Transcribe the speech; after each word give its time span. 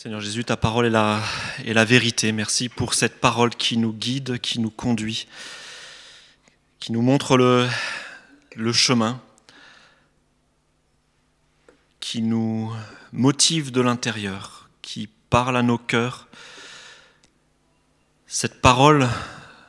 Seigneur 0.00 0.20
Jésus, 0.20 0.44
ta 0.44 0.56
parole 0.56 0.86
est 0.86 0.90
la, 0.90 1.84
vérité. 1.84 2.30
Merci 2.30 2.68
pour 2.68 2.94
cette 2.94 3.20
parole 3.20 3.50
qui 3.50 3.76
nous 3.76 3.92
guide, 3.92 4.38
qui 4.38 4.60
nous 4.60 4.70
conduit, 4.70 5.26
qui 6.78 6.92
nous 6.92 7.02
montre 7.02 7.36
le 7.36 8.72
chemin, 8.72 9.20
qui 11.98 12.22
nous 12.22 12.72
motive 13.10 13.72
de 13.72 13.80
l'intérieur, 13.80 14.70
qui 14.82 15.08
parle 15.30 15.56
à 15.56 15.64
nos 15.64 15.78
cœurs. 15.78 16.28
Cette 18.28 18.60
parole 18.60 19.08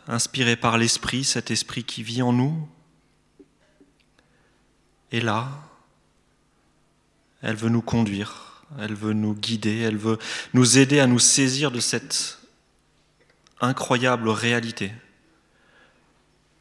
inspirée 0.08 0.58
par 0.58 0.78
l'Esprit, 0.78 1.24
cet 1.24 1.50
Esprit 1.50 1.84
qui 1.84 2.04
vit 2.04 2.22
en 2.22 2.34
nous, 2.34 2.70
est 5.12 5.22
là. 5.22 5.50
Elle 7.42 7.56
veut 7.56 7.70
nous 7.70 7.82
conduire 7.82 8.49
elle 8.78 8.94
veut 8.94 9.14
nous 9.14 9.34
guider, 9.34 9.80
elle 9.80 9.98
veut 9.98 10.20
nous 10.54 10.78
aider 10.78 11.00
à 11.00 11.08
nous 11.08 11.20
saisir 11.20 11.72
de 11.72 11.80
cette 11.80 12.38
incroyable 13.62 14.30
réalité. 14.30 14.92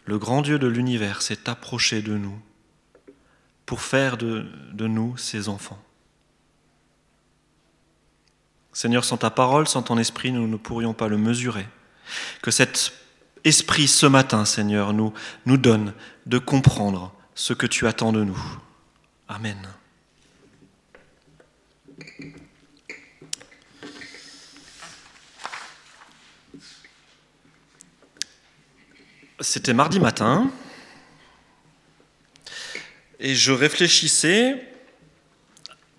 Le 0.05 0.19
grand 0.19 0.41
Dieu 0.41 0.59
de 0.59 0.67
l'univers 0.67 1.21
s'est 1.21 1.49
approché 1.49 2.01
de 2.01 2.17
nous 2.17 2.39
pour 3.67 3.83
faire 3.83 4.17
de, 4.17 4.47
nous 4.79 5.17
ses 5.19 5.51
enfants. 5.51 5.83
Seigneur, 8.73 9.05
sans 9.05 9.19
ta 9.19 9.29
parole, 9.29 9.69
sans 9.69 9.83
ton 9.83 9.99
esprit, 9.99 10.33
nous 10.33 10.49
ne 10.49 10.57
pourrions 10.57 10.95
pas 10.95 11.09
le 11.09 11.19
mesurer. 11.19 11.67
Que 12.41 12.51
cet 12.51 12.93
esprit 13.45 13.87
ce 13.87 14.07
matin, 14.07 14.47
Seigneur, 14.47 14.95
nous, 14.95 15.13
nous 15.45 15.59
donne 15.59 15.93
de 16.25 16.39
comprendre 16.39 17.13
ce 17.35 17.53
que 17.53 17.67
tu 17.67 17.87
attends 17.87 18.13
de 18.13 18.25
nous. 18.25 18.41
Amen. 19.29 19.59
C'était 29.41 29.73
mardi 29.73 30.01
matin 30.01 30.51
et 33.21 33.35
je 33.35 33.53
réfléchissais 33.53 34.61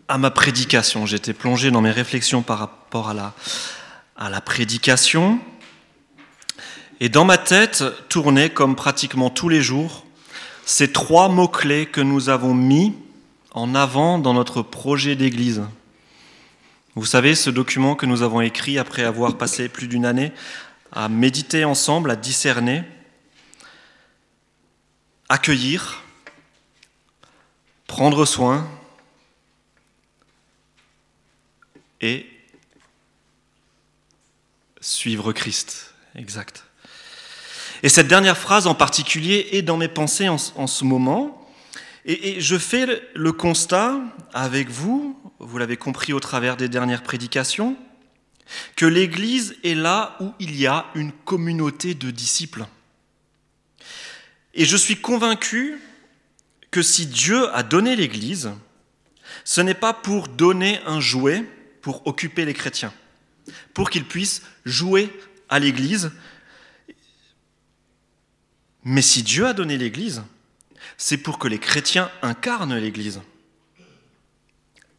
à 0.10 0.18
ma 0.18 0.30
prédication. 0.30 1.06
J'étais 1.06 1.34
plongé 1.34 1.72
dans 1.72 1.82
mes 1.82 1.92
réflexions 1.92 2.42
par 2.42 2.60
rapport 2.60 3.10
à 3.10 3.14
la, 3.14 3.34
à 4.18 4.30
la 4.30 4.42
prédication. 4.42 5.40
Et 7.00 7.08
dans 7.08 7.24
ma 7.24 7.38
tête 7.38 7.84
tournaient, 8.10 8.50
comme 8.50 8.76
pratiquement 8.76 9.30
tous 9.30 9.48
les 9.48 9.62
jours, 9.62 10.06
ces 10.66 10.92
trois 10.92 11.30
mots-clés 11.30 11.86
que 11.86 12.02
nous 12.02 12.30
avons 12.30 12.54
mis 12.54 12.94
en 13.52 13.74
avant 13.74 14.20
dans 14.20 14.34
notre 14.34 14.62
projet 14.62 15.16
d'église. 15.16 15.64
Vous 17.00 17.06
savez, 17.06 17.34
ce 17.34 17.50
document 17.50 17.96
que 17.96 18.06
nous 18.06 18.24
avons 18.24 18.42
écrit 18.42 18.78
après 18.78 19.04
avoir 19.04 19.38
passé 19.38 19.70
plus 19.70 19.88
d'une 19.88 20.06
année 20.06 20.34
à 20.92 21.08
méditer 21.08 21.64
ensemble, 21.64 22.12
à 22.12 22.18
discerner, 22.18 22.84
accueillir, 25.30 26.04
prendre 27.88 28.26
soin 28.26 28.70
et 32.02 32.28
suivre 34.82 35.32
Christ. 35.32 35.94
Exact. 36.16 36.66
Et 37.82 37.88
cette 37.88 38.10
dernière 38.10 38.38
phrase 38.38 38.68
en 38.68 38.76
particulier 38.76 39.48
est 39.54 39.62
dans 39.62 39.78
mes 39.78 39.88
pensées 39.88 40.28
en, 40.28 40.38
ce 40.38 40.84
moment. 40.84 41.39
Et, 42.12 42.42
je 42.42 42.58
fais 42.58 43.04
le 43.14 43.32
constat 43.32 44.02
avec 44.34 44.68
vous, 44.68 45.16
vous 45.38 45.60
l'avez 45.60 45.78
compris 45.78 46.12
au 46.12 46.20
travers 46.20 46.58
des 46.58 46.68
dernières 46.68 47.04
prédications, 47.04 47.78
que 48.76 48.88
l'Église 48.88 49.56
est 49.64 49.76
là 49.76 50.18
où 50.20 50.34
il 50.40 50.56
y 50.56 50.66
a 50.66 50.88
une 50.96 51.12
communauté 51.12 51.94
de 51.94 52.10
disciples. 52.10 52.66
Et 54.56 54.66
je 54.66 54.76
suis 54.76 54.96
convaincu 54.96 55.80
que 56.72 56.82
si 56.82 57.06
Dieu 57.06 57.48
a 57.54 57.62
donné 57.62 57.96
l'Église, 57.96 58.50
ce 59.44 59.62
n'est 59.62 59.76
pas 59.76 59.94
pour 59.94 60.30
donner 60.30 60.80
un 60.88 61.00
jouet 61.00 61.46
pour 61.84 62.08
occuper 62.08 62.44
les 62.44 62.56
chrétiens, 62.56 62.92
pour 63.76 63.92
qu'ils 63.92 64.06
puissent 64.06 64.42
jouer 64.66 65.16
à 65.48 65.60
l'Église. 65.60 66.12
Mais 68.84 69.04
si 69.04 69.22
Dieu 69.22 69.46
a 69.46 69.54
donné 69.54 69.78
l'Église, 69.78 70.24
c'est 71.00 71.18
pour 71.18 71.40
que 71.40 71.48
les 71.48 71.58
chrétiens 71.58 72.12
incarnent 72.22 72.78
l'Église. 72.78 73.22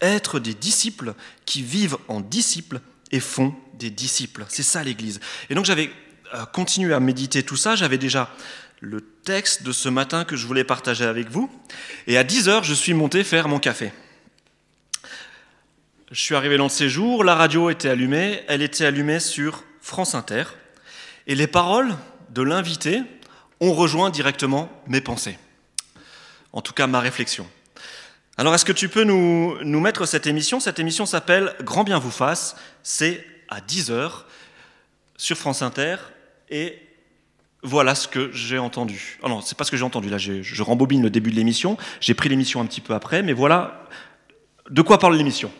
Être 0.01 0.39
des 0.39 0.55
disciples 0.55 1.13
qui 1.45 1.61
vivent 1.61 1.97
en 2.09 2.19
disciples 2.19 2.81
et 3.11 3.21
font 3.21 3.55
des 3.75 3.91
disciples. 3.91 4.43
C'est 4.49 4.63
ça 4.63 4.83
l'Église. 4.83 5.21
Et 5.49 5.55
donc 5.55 5.65
j'avais 5.65 5.91
euh, 6.33 6.45
continué 6.47 6.93
à 6.93 6.99
méditer 6.99 7.43
tout 7.43 7.55
ça. 7.55 7.75
J'avais 7.75 7.99
déjà 7.99 8.35
le 8.79 9.01
texte 9.01 9.61
de 9.61 9.71
ce 9.71 9.89
matin 9.89 10.25
que 10.25 10.35
je 10.35 10.47
voulais 10.47 10.63
partager 10.63 11.05
avec 11.05 11.29
vous. 11.29 11.49
Et 12.07 12.17
à 12.17 12.23
10 12.23 12.49
heures, 12.49 12.63
je 12.63 12.73
suis 12.73 12.95
monté 12.95 13.23
faire 13.23 13.47
mon 13.47 13.59
café. 13.59 13.93
Je 16.09 16.19
suis 16.19 16.35
arrivé 16.35 16.57
dans 16.57 16.65
le 16.65 16.69
séjour, 16.69 17.23
la 17.23 17.35
radio 17.35 17.69
était 17.69 17.87
allumée, 17.87 18.43
elle 18.47 18.63
était 18.63 18.85
allumée 18.85 19.21
sur 19.21 19.63
France 19.81 20.13
Inter, 20.13 20.43
et 21.25 21.35
les 21.35 21.47
paroles 21.47 21.95
de 22.31 22.41
l'invité 22.41 23.01
ont 23.61 23.73
rejoint 23.73 24.09
directement 24.09 24.69
mes 24.87 24.99
pensées, 24.99 25.37
en 26.53 26.61
tout 26.61 26.73
cas 26.73 26.87
ma 26.87 26.99
réflexion. 26.99 27.47
Alors 28.37 28.55
est-ce 28.55 28.65
que 28.65 28.71
tu 28.71 28.89
peux 28.89 29.03
nous, 29.03 29.79
mettre 29.79 30.05
cette 30.05 30.27
émission? 30.27 30.59
Cette 30.59 30.79
émission 30.79 31.05
s'appelle 31.05 31.53
Grand 31.61 31.83
bien 31.83 31.99
vous 31.99 32.11
fasse, 32.11 32.55
c'est 32.83 33.25
à 33.49 33.61
10 33.61 33.91
heures 33.91 34.25
sur 35.17 35.37
France 35.37 35.61
Inter, 35.61 35.97
et 36.49 36.79
voilà 37.61 37.93
ce 37.93 38.07
que 38.07 38.31
j'ai 38.31 38.57
entendu. 38.57 39.19
Oh 39.21 39.29
non, 39.29 39.41
c'est 39.41 39.57
pas 39.57 39.63
ce 39.63 39.71
que 39.71 39.77
j'ai 39.77 39.83
entendu. 39.83 40.09
Là, 40.09 40.17
je 40.17 40.63
rembobine 40.63 41.03
le 41.03 41.09
début 41.09 41.29
de 41.29 41.35
l'émission. 41.35 41.77
J'ai 41.99 42.15
pris 42.15 42.29
l'émission 42.29 42.61
un 42.61 42.65
petit 42.65 42.81
peu 42.81 42.93
après, 42.93 43.21
mais 43.21 43.33
voilà 43.33 43.87
de 44.69 44.81
quoi 44.81 44.97
parle 44.97 45.15
l'émission. 45.15 45.51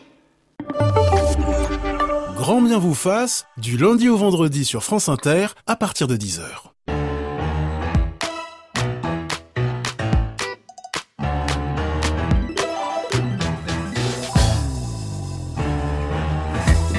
Grand 2.34 2.62
bien 2.62 2.78
vous 2.78 2.94
fasse, 2.94 3.46
du 3.58 3.76
lundi 3.76 4.08
au 4.08 4.16
vendredi 4.16 4.64
sur 4.64 4.82
France 4.82 5.08
Inter, 5.08 5.48
à 5.66 5.76
partir 5.76 6.08
de 6.08 6.16
10h. 6.16 6.71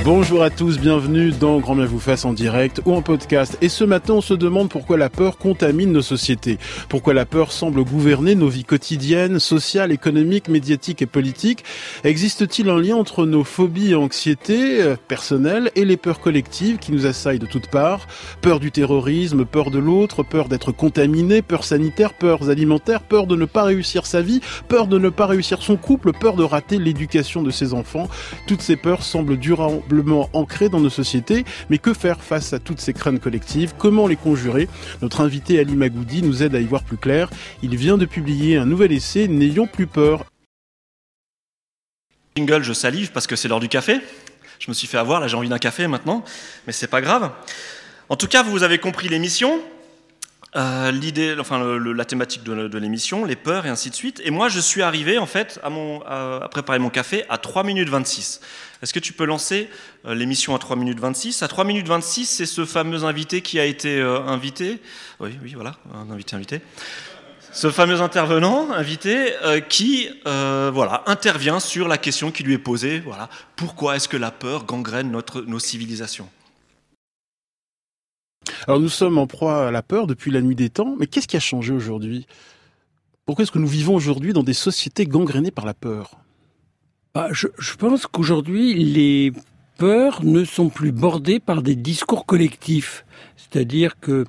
Bonjour 0.05 0.43
à 0.43 0.49
tous, 0.49 0.79
bienvenue 0.79 1.31
dans 1.31 1.59
Grand 1.59 1.77
Bien 1.77 1.85
vous 1.85 1.97
fasse 1.97 2.25
en 2.25 2.33
direct 2.33 2.81
ou 2.83 2.93
en 2.93 3.01
podcast. 3.01 3.57
Et 3.61 3.69
ce 3.69 3.85
matin, 3.85 4.15
on 4.15 4.21
se 4.21 4.33
demande 4.33 4.67
pourquoi 4.67 4.97
la 4.97 5.09
peur 5.09 5.37
contamine 5.37 5.93
nos 5.93 6.01
sociétés. 6.01 6.57
Pourquoi 6.89 7.13
la 7.13 7.25
peur 7.25 7.53
semble 7.53 7.85
gouverner 7.85 8.35
nos 8.35 8.49
vies 8.49 8.65
quotidiennes, 8.65 9.39
sociales, 9.39 9.93
économiques, 9.93 10.49
médiatiques 10.49 11.01
et 11.01 11.05
politiques. 11.05 11.63
Existe-t-il 12.03 12.69
un 12.69 12.81
lien 12.81 12.97
entre 12.97 13.25
nos 13.25 13.45
phobies 13.45 13.91
et 13.91 13.95
anxiétés 13.95 14.81
euh, 14.81 14.97
personnelles 15.07 15.71
et 15.75 15.85
les 15.85 15.95
peurs 15.95 16.19
collectives 16.19 16.79
qui 16.79 16.91
nous 16.91 17.05
assaillent 17.05 17.39
de 17.39 17.45
toutes 17.45 17.69
parts? 17.69 18.05
Peur 18.41 18.59
du 18.59 18.71
terrorisme, 18.71 19.45
peur 19.45 19.71
de 19.71 19.79
l'autre, 19.79 20.21
peur 20.21 20.49
d'être 20.49 20.73
contaminé, 20.73 21.41
peur 21.41 21.63
sanitaire, 21.63 22.13
peurs 22.13 22.49
alimentaires, 22.49 23.03
peur 23.03 23.25
de 23.25 23.37
ne 23.37 23.45
pas 23.45 23.63
réussir 23.63 24.05
sa 24.05 24.21
vie, 24.21 24.41
peur 24.67 24.87
de 24.87 24.99
ne 24.99 25.07
pas 25.07 25.27
réussir 25.27 25.61
son 25.61 25.77
couple, 25.77 26.11
peur 26.11 26.35
de 26.35 26.43
rater 26.43 26.77
l'éducation 26.77 27.41
de 27.41 27.51
ses 27.51 27.73
enfants. 27.73 28.09
Toutes 28.47 28.61
ces 28.61 28.75
peurs 28.75 29.03
semblent 29.03 29.37
durablement 29.37 29.92
ancrées 30.33 30.69
dans 30.69 30.79
nos 30.79 30.89
sociétés. 30.89 31.45
Mais 31.69 31.77
que 31.77 31.93
faire 31.93 32.21
face 32.21 32.53
à 32.53 32.59
toutes 32.59 32.79
ces 32.79 32.93
craintes 32.93 33.21
collectives? 33.21 33.73
Comment 33.77 34.07
les 34.07 34.15
conjurer? 34.15 34.67
Notre 35.01 35.21
invité 35.21 35.59
Ali 35.59 35.75
Magoudi 35.75 36.21
nous 36.21 36.43
aide 36.43 36.55
à 36.55 36.59
y 36.59 36.65
voir 36.65 36.83
plus 36.83 36.97
clair. 36.97 37.29
Il 37.61 37.75
vient 37.75 37.97
de 37.97 38.05
publier 38.05 38.57
un 38.57 38.65
nouvel 38.65 38.91
essai, 38.91 39.27
N'ayons 39.27 39.67
plus 39.67 39.87
peur. 39.87 40.25
Jingle, 42.35 42.63
je 42.63 42.73
salive 42.73 43.11
parce 43.11 43.27
que 43.27 43.35
c'est 43.35 43.47
l'heure 43.47 43.59
du 43.59 43.69
café. 43.69 43.99
Je 44.59 44.69
me 44.69 44.73
suis 44.73 44.87
fait 44.87 44.97
avoir, 44.97 45.19
là 45.19 45.27
j'ai 45.27 45.35
envie 45.35 45.49
d'un 45.49 45.59
café 45.59 45.87
maintenant, 45.87 46.23
mais 46.65 46.73
c'est 46.73 46.87
pas 46.87 47.01
grave. 47.01 47.31
En 48.09 48.15
tout 48.15 48.27
cas, 48.27 48.43
vous 48.43 48.63
avez 48.63 48.77
compris 48.77 49.09
l'émission. 49.09 49.59
Euh, 50.55 50.91
l'idée, 50.91 51.35
enfin 51.39 51.79
la 51.79 52.05
thématique 52.05 52.43
de, 52.43 52.77
l'émission, 52.77 53.25
les 53.25 53.35
peurs 53.35 53.65
et 53.65 53.69
ainsi 53.69 53.89
de 53.89 53.95
suite. 53.95 54.21
Et 54.23 54.29
moi, 54.29 54.49
je 54.49 54.59
suis 54.59 54.83
arrivé 54.83 55.17
en 55.17 55.25
fait 55.25 55.59
à, 55.63 55.69
mon, 55.69 56.01
préparer 56.51 56.79
mon 56.79 56.89
café 56.89 57.25
à 57.29 57.37
3 57.37 57.63
minutes 57.63 57.89
26. 57.89 58.39
Est-ce 58.81 58.93
que 58.93 58.99
tu 58.99 59.13
peux 59.13 59.25
lancer 59.25 59.69
euh, 60.05 60.13
l'émission 60.13 60.53
à 60.55 60.59
3 60.59 60.75
minutes 60.75 60.99
26 60.99 61.41
À 61.41 61.47
3 61.47 61.63
minutes 61.63 61.87
26, 61.87 62.25
c'est 62.25 62.45
ce 62.45 62.65
fameux 62.65 63.03
invité 63.03 63.41
qui 63.41 63.59
a 63.59 63.65
été 63.65 63.99
euh, 63.99 64.19
invité. 64.21 64.79
Oui, 65.19 65.31
oui, 65.41 65.53
voilà, 65.55 65.75
un 65.93 66.11
invité 66.11 66.35
invité. 66.35 66.61
Ce 67.51 67.69
fameux 67.69 68.01
intervenant 68.01 68.71
invité 68.71 69.33
qui, 69.69 70.09
voilà, 70.25 71.03
intervient 71.05 71.59
sur 71.59 71.87
la 71.87 71.99
question 71.99 72.31
qui 72.31 72.41
lui 72.41 72.53
est 72.53 72.57
posée. 72.57 72.99
Voilà, 73.05 73.29
pourquoi 73.55 73.95
est-ce 73.95 74.07
que 74.07 74.17
la 74.17 74.31
peur 74.31 74.65
gangrène 74.65 75.11
notre, 75.11 75.41
nos 75.41 75.59
civilisations? 75.59 76.27
Alors 78.67 78.79
nous 78.79 78.89
sommes 78.89 79.17
en 79.17 79.27
proie 79.27 79.67
à 79.67 79.71
la 79.71 79.81
peur 79.81 80.07
depuis 80.07 80.31
la 80.31 80.41
nuit 80.41 80.55
des 80.55 80.69
temps, 80.69 80.95
mais 80.99 81.07
qu'est-ce 81.07 81.27
qui 81.27 81.37
a 81.37 81.41
changé 81.41 81.73
aujourd'hui? 81.73 82.27
Pourquoi 83.25 83.43
est-ce 83.43 83.51
que 83.51 83.59
nous 83.59 83.67
vivons 83.67 83.95
aujourd'hui 83.95 84.33
dans 84.33 84.43
des 84.43 84.53
sociétés 84.53 85.05
gangrénées 85.05 85.51
par 85.51 85.65
la 85.65 85.73
peur? 85.73 86.11
Bah, 87.13 87.29
je, 87.31 87.47
pense 87.77 88.07
qu'aujourd'hui, 88.07 88.73
les 88.73 89.31
peurs 89.77 90.23
ne 90.23 90.43
sont 90.45 90.69
plus 90.69 90.91
bordées 90.91 91.39
par 91.39 91.61
des 91.61 91.75
discours 91.75 92.25
collectifs. 92.25 93.05
C'est-à-dire 93.37 93.99
que 93.99 94.25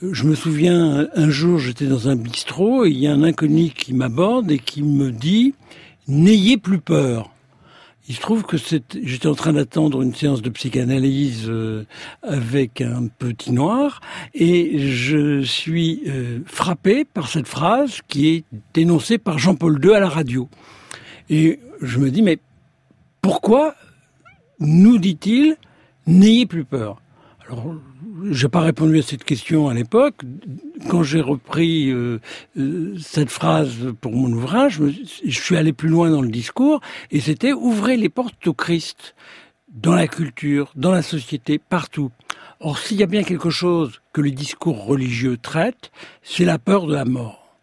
je 0.00 0.24
me 0.24 0.34
souviens, 0.34 1.08
un 1.14 1.30
jour, 1.30 1.58
j'étais 1.58 1.86
dans 1.86 2.08
un 2.08 2.16
bistrot 2.16 2.84
et 2.84 2.90
il 2.90 2.98
y 2.98 3.08
a 3.08 3.12
un 3.12 3.22
inconnu 3.22 3.70
qui 3.70 3.92
m'aborde 3.92 4.50
et 4.50 4.58
qui 4.58 4.82
me 4.82 5.10
dit 5.10 5.54
N'ayez 6.06 6.56
plus 6.56 6.78
peur. 6.78 7.30
Il 8.08 8.14
se 8.14 8.22
trouve 8.22 8.42
que 8.42 8.56
j'étais 8.56 9.26
en 9.26 9.34
train 9.34 9.52
d'attendre 9.52 10.00
une 10.00 10.14
séance 10.14 10.40
de 10.40 10.48
psychanalyse 10.48 11.44
euh, 11.46 11.84
avec 12.22 12.80
un 12.80 13.06
petit 13.06 13.52
noir 13.52 14.00
et 14.32 14.78
je 14.78 15.42
suis 15.42 16.04
euh, 16.06 16.40
frappé 16.46 17.04
par 17.04 17.28
cette 17.28 17.46
phrase 17.46 18.00
qui 18.08 18.28
est 18.28 18.44
énoncée 18.78 19.18
par 19.18 19.38
Jean-Paul 19.38 19.78
II 19.84 19.92
à 19.92 20.00
la 20.00 20.08
radio. 20.08 20.48
Et 21.28 21.60
je 21.82 21.98
me 21.98 22.10
dis, 22.10 22.22
mais 22.22 22.38
pourquoi 23.20 23.74
nous 24.58 24.96
dit-il, 24.96 25.56
n'ayez 26.06 26.46
plus 26.46 26.64
peur? 26.64 27.02
Alors, 27.50 27.74
j'ai 28.30 28.48
pas 28.48 28.60
répondu 28.60 28.98
à 28.98 29.02
cette 29.02 29.24
question 29.24 29.68
à 29.68 29.74
l'époque. 29.74 30.16
Quand 30.90 31.02
j'ai 31.02 31.22
repris 31.22 31.90
euh, 31.90 32.20
euh, 32.58 32.94
cette 32.98 33.30
phrase 33.30 33.94
pour 34.02 34.12
mon 34.12 34.30
ouvrage, 34.30 34.82
je, 35.24 35.40
suis 35.40 35.56
allé 35.56 35.72
plus 35.72 35.88
loin 35.88 36.10
dans 36.10 36.20
le 36.20 36.28
discours 36.28 36.80
et 37.10 37.20
c'était 37.20 37.54
ouvrez 37.54 37.96
les 37.96 38.10
portes 38.10 38.46
au 38.46 38.52
Christ 38.52 39.14
dans 39.68 39.94
la 39.94 40.08
culture, 40.08 40.72
dans 40.76 40.90
la 40.90 41.00
société, 41.00 41.58
partout. 41.58 42.10
Or, 42.60 42.78
s'il 42.78 42.98
y 42.98 43.02
a 43.02 43.06
bien 43.06 43.22
quelque 43.22 43.50
chose 43.50 44.02
que 44.12 44.20
les 44.20 44.32
discours 44.32 44.84
religieux 44.84 45.38
traitent, 45.38 45.90
c'est 46.22 46.44
la 46.44 46.58
peur 46.58 46.86
de 46.86 46.94
la 46.94 47.06
mort. 47.06 47.56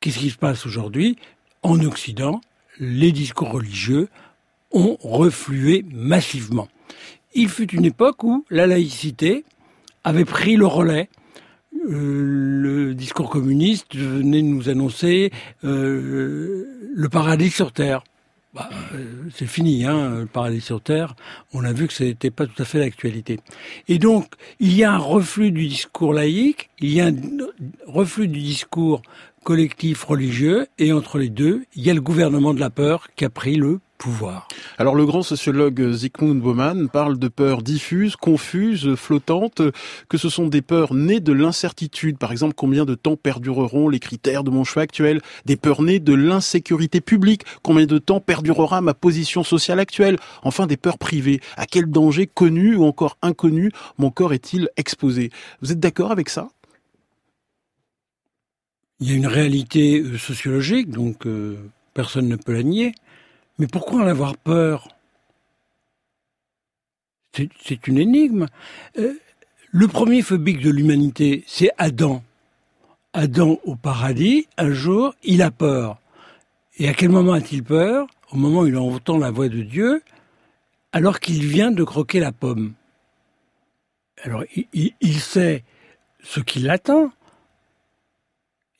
Qu'est-ce 0.00 0.18
qui 0.18 0.30
se 0.30 0.38
passe 0.38 0.66
aujourd'hui? 0.66 1.16
En 1.62 1.80
Occident, 1.80 2.42
les 2.78 3.12
discours 3.12 3.52
religieux 3.52 4.08
ont 4.72 4.98
reflué 5.00 5.84
massivement. 5.92 6.68
Il 7.34 7.48
fut 7.48 7.72
une 7.74 7.84
époque 7.84 8.24
où 8.24 8.44
la 8.50 8.66
laïcité 8.66 9.44
avait 10.04 10.24
pris 10.24 10.56
le 10.56 10.66
relais. 10.66 11.08
Euh, 11.88 12.22
le 12.62 12.94
discours 12.94 13.30
communiste 13.30 13.96
venait 13.96 14.42
nous 14.42 14.68
annoncer 14.68 15.32
euh, 15.64 16.66
le 16.94 17.08
paradis 17.08 17.50
sur 17.50 17.72
Terre. 17.72 18.04
Bah, 18.54 18.68
euh, 18.94 19.30
c'est 19.34 19.46
fini, 19.46 19.86
hein, 19.86 20.20
le 20.20 20.26
paradis 20.26 20.60
sur 20.60 20.82
Terre. 20.82 21.14
On 21.54 21.64
a 21.64 21.72
vu 21.72 21.86
que 21.86 21.94
ce 21.94 22.04
n'était 22.04 22.30
pas 22.30 22.46
tout 22.46 22.62
à 22.62 22.66
fait 22.66 22.78
l'actualité. 22.78 23.40
Et 23.88 23.98
donc, 23.98 24.26
il 24.60 24.76
y 24.76 24.84
a 24.84 24.92
un 24.92 24.98
reflux 24.98 25.52
du 25.52 25.66
discours 25.66 26.12
laïque, 26.12 26.68
il 26.78 26.92
y 26.92 27.00
a 27.00 27.06
un 27.06 27.14
reflux 27.86 28.28
du 28.28 28.40
discours 28.40 29.00
collectif 29.42 30.04
religieux, 30.04 30.66
et 30.78 30.92
entre 30.92 31.18
les 31.18 31.28
deux, 31.28 31.64
il 31.74 31.84
y 31.84 31.90
a 31.90 31.94
le 31.94 32.00
gouvernement 32.00 32.54
de 32.54 32.60
la 32.60 32.70
peur 32.70 33.08
qui 33.16 33.24
a 33.24 33.30
pris 33.30 33.56
le 33.56 33.80
pouvoir. 33.98 34.48
Alors 34.78 34.96
le 34.96 35.06
grand 35.06 35.22
sociologue 35.22 35.92
Zygmunt 35.92 36.34
Bauman 36.34 36.88
parle 36.88 37.18
de 37.20 37.28
peurs 37.28 37.62
diffuses, 37.62 38.16
confuses, 38.16 38.96
flottantes, 38.96 39.62
que 40.08 40.18
ce 40.18 40.28
sont 40.28 40.48
des 40.48 40.60
peurs 40.60 40.92
nées 40.92 41.20
de 41.20 41.32
l'incertitude. 41.32 42.18
Par 42.18 42.32
exemple, 42.32 42.54
combien 42.56 42.84
de 42.84 42.96
temps 42.96 43.14
perdureront 43.14 43.88
les 43.88 44.00
critères 44.00 44.42
de 44.42 44.50
mon 44.50 44.64
choix 44.64 44.82
actuel? 44.82 45.20
Des 45.44 45.56
peurs 45.56 45.82
nées 45.82 46.00
de 46.00 46.14
l'insécurité 46.14 47.00
publique. 47.00 47.44
Combien 47.62 47.86
de 47.86 47.98
temps 47.98 48.18
perdurera 48.18 48.80
ma 48.80 48.94
position 48.94 49.44
sociale 49.44 49.78
actuelle? 49.78 50.18
Enfin, 50.42 50.66
des 50.66 50.76
peurs 50.76 50.98
privées. 50.98 51.40
À 51.56 51.66
quel 51.66 51.86
danger 51.86 52.26
connu 52.26 52.74
ou 52.74 52.84
encore 52.84 53.18
inconnu 53.22 53.70
mon 53.98 54.10
corps 54.10 54.32
est-il 54.32 54.68
exposé? 54.76 55.30
Vous 55.60 55.70
êtes 55.70 55.80
d'accord 55.80 56.10
avec 56.10 56.28
ça? 56.28 56.48
Il 59.02 59.10
y 59.10 59.14
a 59.14 59.16
une 59.16 59.26
réalité 59.26 60.00
euh, 60.00 60.16
sociologique, 60.16 60.88
donc 60.88 61.26
euh, 61.26 61.56
personne 61.92 62.28
ne 62.28 62.36
peut 62.36 62.52
la 62.52 62.62
nier. 62.62 62.94
Mais 63.58 63.66
pourquoi 63.66 64.02
en 64.02 64.06
avoir 64.06 64.36
peur? 64.36 64.86
C'est 67.34 67.88
une 67.88 67.98
énigme. 67.98 68.46
Euh, 68.98 69.14
le 69.72 69.88
premier 69.88 70.22
phobique 70.22 70.60
de 70.60 70.70
l'humanité, 70.70 71.42
c'est 71.48 71.72
Adam. 71.78 72.22
Adam 73.12 73.58
au 73.64 73.74
paradis, 73.74 74.46
un 74.56 74.70
jour, 74.70 75.16
il 75.24 75.42
a 75.42 75.50
peur. 75.50 75.98
Et 76.78 76.88
à 76.88 76.94
quel 76.94 77.08
moment 77.08 77.32
a-t-il 77.32 77.64
peur? 77.64 78.06
Au 78.30 78.36
moment 78.36 78.60
où 78.60 78.66
il 78.68 78.76
entend 78.76 79.18
la 79.18 79.32
voix 79.32 79.48
de 79.48 79.62
Dieu, 79.62 80.00
alors 80.92 81.18
qu'il 81.18 81.44
vient 81.44 81.72
de 81.72 81.82
croquer 81.82 82.20
la 82.20 82.30
pomme. 82.30 82.74
Alors 84.22 84.44
il, 84.54 84.92
il 85.00 85.18
sait 85.18 85.64
ce 86.22 86.38
qui 86.38 86.60
l'attend. 86.60 87.10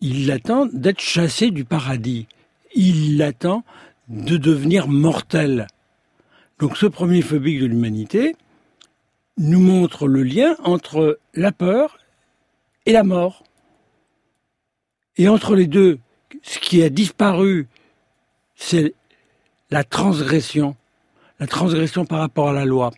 Il 0.04 0.26
l'attend 0.26 0.66
d'être 0.66 1.00
chassé 1.00 1.52
du 1.52 1.64
paradis. 1.64 2.26
Il 2.74 3.18
l'attend 3.18 3.62
de 4.08 4.36
devenir 4.36 4.88
mortel. 4.88 5.68
Donc 6.58 6.76
ce 6.76 6.86
premier 6.86 7.22
phobique 7.22 7.60
de 7.60 7.66
l'humanité 7.66 8.34
nous 9.38 9.60
montre 9.60 10.08
le 10.08 10.24
lien 10.24 10.56
entre 10.64 11.20
la 11.34 11.52
peur 11.52 12.00
et 12.84 12.90
la 12.90 13.04
mort. 13.04 13.44
Et 15.16 15.28
entre 15.28 15.54
les 15.54 15.68
deux, 15.68 16.00
ce 16.42 16.58
qui 16.58 16.82
a 16.82 16.88
disparu, 16.88 17.68
c'est 18.56 18.94
la 19.70 19.84
transgression, 19.84 20.74
la 21.38 21.46
transgression 21.46 22.04
par 22.06 22.18
rapport 22.18 22.48
à 22.48 22.52
la 22.52 22.64
loi. 22.64 22.90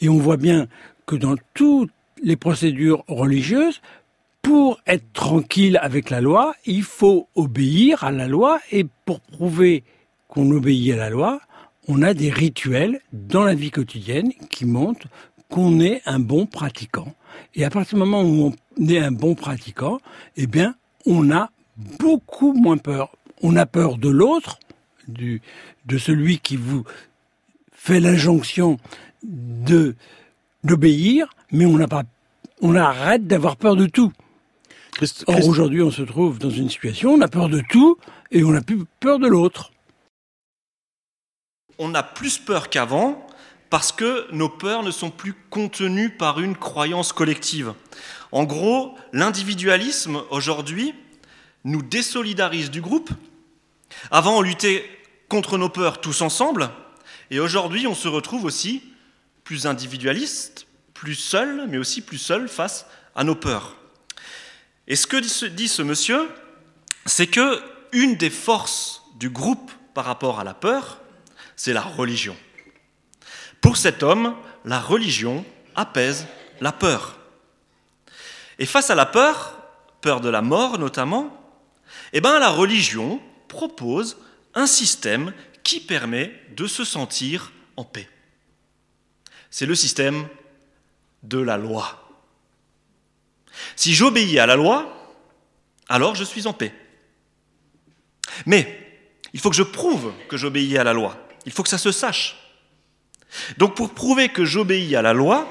Et 0.00 0.08
on 0.08 0.18
voit 0.18 0.36
bien 0.36 0.68
que 1.06 1.16
dans 1.16 1.34
toutes 1.54 1.90
les 2.22 2.36
procédures 2.36 3.02
religieuses, 3.08 3.80
pour 4.42 4.80
être 4.86 5.12
tranquille 5.12 5.78
avec 5.82 6.10
la 6.10 6.20
loi, 6.20 6.54
il 6.66 6.82
faut 6.82 7.28
obéir 7.34 8.04
à 8.04 8.10
la 8.10 8.26
loi 8.26 8.60
et 8.70 8.86
pour 9.04 9.20
prouver 9.20 9.84
qu'on 10.28 10.50
obéit 10.50 10.92
à 10.92 10.96
la 10.96 11.10
loi, 11.10 11.40
on 11.88 12.02
a 12.02 12.14
des 12.14 12.30
rituels 12.30 13.00
dans 13.12 13.42
la 13.44 13.54
vie 13.54 13.70
quotidienne 13.70 14.32
qui 14.50 14.64
montrent 14.64 15.08
qu'on 15.48 15.80
est 15.80 16.02
un 16.06 16.20
bon 16.20 16.46
pratiquant. 16.46 17.12
Et 17.54 17.64
à 17.64 17.70
partir 17.70 17.96
du 17.96 18.00
moment 18.00 18.22
où 18.22 18.52
on 18.78 18.88
est 18.88 18.98
un 18.98 19.10
bon 19.10 19.34
pratiquant, 19.34 20.00
eh 20.36 20.46
bien, 20.46 20.74
on 21.06 21.30
a 21.30 21.50
beaucoup 21.76 22.52
moins 22.52 22.76
peur. 22.76 23.16
On 23.42 23.56
a 23.56 23.66
peur 23.66 23.98
de 23.98 24.08
l'autre, 24.08 24.60
du, 25.08 25.42
de 25.86 25.98
celui 25.98 26.38
qui 26.38 26.56
vous 26.56 26.84
fait 27.72 28.00
l'injonction 28.00 28.78
de 29.22 29.96
d'obéir, 30.62 31.34
mais 31.52 31.64
on 31.64 31.78
n'a 31.78 31.88
pas, 31.88 32.02
on 32.60 32.74
arrête 32.74 33.26
d'avoir 33.26 33.56
peur 33.56 33.76
de 33.76 33.86
tout. 33.86 34.12
Or 35.26 35.46
aujourd'hui, 35.48 35.82
on 35.82 35.90
se 35.90 36.02
trouve 36.02 36.38
dans 36.38 36.50
une 36.50 36.68
situation, 36.68 37.12
on 37.12 37.20
a 37.20 37.28
peur 37.28 37.48
de 37.48 37.62
tout 37.70 37.96
et 38.30 38.44
on 38.44 38.50
n'a 38.50 38.60
plus 38.60 38.84
peur 39.00 39.18
de 39.18 39.26
l'autre 39.26 39.70
on 41.80 41.94
a 41.94 42.02
plus 42.02 42.38
peur 42.38 42.68
qu'avant 42.68 43.26
parce 43.70 43.90
que 43.90 44.30
nos 44.32 44.50
peurs 44.50 44.82
ne 44.82 44.90
sont 44.90 45.10
plus 45.10 45.34
contenues 45.48 46.10
par 46.10 46.38
une 46.38 46.54
croyance 46.54 47.12
collective. 47.12 47.72
En 48.32 48.44
gros, 48.44 48.96
l'individualisme 49.12 50.22
aujourd'hui 50.30 50.94
nous 51.64 51.82
désolidarise 51.82 52.70
du 52.70 52.82
groupe. 52.82 53.10
Avant, 54.10 54.38
on 54.38 54.42
luttait 54.42 54.84
contre 55.28 55.56
nos 55.56 55.68
peurs 55.68 56.00
tous 56.00 56.20
ensemble, 56.20 56.70
et 57.30 57.40
aujourd'hui, 57.40 57.86
on 57.86 57.94
se 57.94 58.08
retrouve 58.08 58.44
aussi 58.44 58.82
plus 59.44 59.66
individualiste, 59.66 60.66
plus 60.92 61.14
seul, 61.14 61.66
mais 61.68 61.78
aussi 61.78 62.02
plus 62.02 62.18
seul 62.18 62.48
face 62.48 62.86
à 63.14 63.24
nos 63.24 63.36
peurs. 63.36 63.79
Et 64.90 64.96
ce 64.96 65.06
que 65.06 65.16
dit 65.46 65.68
ce 65.68 65.82
monsieur, 65.82 66.28
c'est 67.06 67.28
que 67.28 67.62
une 67.92 68.16
des 68.16 68.28
forces 68.28 69.04
du 69.14 69.30
groupe 69.30 69.70
par 69.94 70.04
rapport 70.04 70.40
à 70.40 70.44
la 70.44 70.52
peur, 70.52 71.00
c'est 71.54 71.72
la 71.72 71.80
religion. 71.80 72.36
Pour 73.60 73.76
cet 73.76 74.02
homme, 74.02 74.34
la 74.64 74.80
religion 74.80 75.44
apaise 75.76 76.26
la 76.60 76.72
peur. 76.72 77.20
Et 78.58 78.66
face 78.66 78.90
à 78.90 78.96
la 78.96 79.06
peur, 79.06 79.62
peur 80.00 80.20
de 80.20 80.28
la 80.28 80.42
mort 80.42 80.76
notamment, 80.76 81.40
eh 82.12 82.20
ben, 82.20 82.40
la 82.40 82.50
religion 82.50 83.22
propose 83.46 84.16
un 84.54 84.66
système 84.66 85.32
qui 85.62 85.78
permet 85.78 86.34
de 86.56 86.66
se 86.66 86.84
sentir 86.84 87.52
en 87.76 87.84
paix. 87.84 88.08
C'est 89.50 89.66
le 89.66 89.76
système 89.76 90.26
de 91.22 91.38
la 91.38 91.58
loi. 91.58 91.99
Si 93.76 93.94
j'obéis 93.94 94.38
à 94.38 94.46
la 94.46 94.56
loi, 94.56 95.16
alors 95.88 96.14
je 96.14 96.24
suis 96.24 96.46
en 96.46 96.52
paix. 96.52 96.74
Mais 98.46 98.78
il 99.32 99.40
faut 99.40 99.50
que 99.50 99.56
je 99.56 99.62
prouve 99.62 100.12
que 100.28 100.36
j'obéis 100.36 100.78
à 100.78 100.84
la 100.84 100.92
loi. 100.92 101.16
Il 101.46 101.52
faut 101.52 101.62
que 101.62 101.68
ça 101.68 101.78
se 101.78 101.92
sache. 101.92 102.36
Donc 103.58 103.74
pour 103.74 103.94
prouver 103.94 104.28
que 104.28 104.44
j'obéis 104.44 104.96
à 104.96 105.02
la 105.02 105.12
loi, 105.12 105.46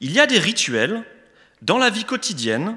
il 0.00 0.12
y 0.12 0.20
a 0.20 0.26
des 0.26 0.38
rituels 0.38 1.04
dans 1.60 1.78
la 1.78 1.90
vie 1.90 2.04
quotidienne 2.04 2.76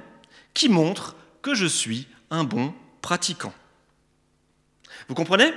qui 0.53 0.69
montrent 0.69 1.15
que 1.41 1.55
je 1.55 1.65
suis 1.65 2.07
un 2.29 2.43
bon 2.43 2.73
pratiquant. 3.01 3.53
Vous 5.07 5.15
comprenez? 5.15 5.53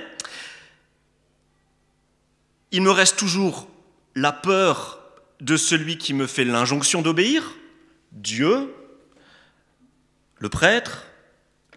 Il 2.71 2.81
me 2.81 2.91
reste 2.91 3.17
toujours 3.17 3.67
la 4.15 4.31
peur 4.31 4.99
de 5.39 5.57
celui 5.57 5.97
qui 5.97 6.13
me 6.13 6.27
fait 6.27 6.45
l'injonction 6.45 7.01
d'obéir, 7.01 7.55
Dieu, 8.11 8.73
le 10.37 10.49
prêtre, 10.49 11.05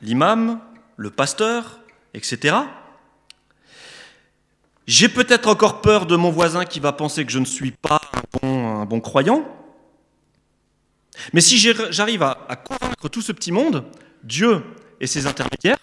l'imam, 0.00 0.60
le 0.96 1.10
pasteur, 1.10 1.80
etc. 2.14 2.56
J'ai 4.86 5.08
peut-être 5.08 5.48
encore 5.48 5.80
peur 5.80 6.06
de 6.06 6.16
mon 6.16 6.30
voisin 6.30 6.64
qui 6.64 6.80
va 6.80 6.92
penser 6.92 7.24
que 7.24 7.32
je 7.32 7.38
ne 7.38 7.44
suis 7.44 7.70
pas 7.70 8.00
un 8.42 8.84
bon, 8.84 9.00
croyant. 9.00 9.46
Mais 11.32 11.40
si 11.40 11.58
j'arrive 11.58 12.22
à, 12.22 12.46
à 12.48 12.56
convaincre 12.56 13.08
tout 13.08 13.22
ce 13.22 13.32
petit 13.32 13.52
monde, 13.52 13.84
Dieu 14.24 14.62
et 15.00 15.06
ses 15.06 15.26
intermédiaires, 15.26 15.78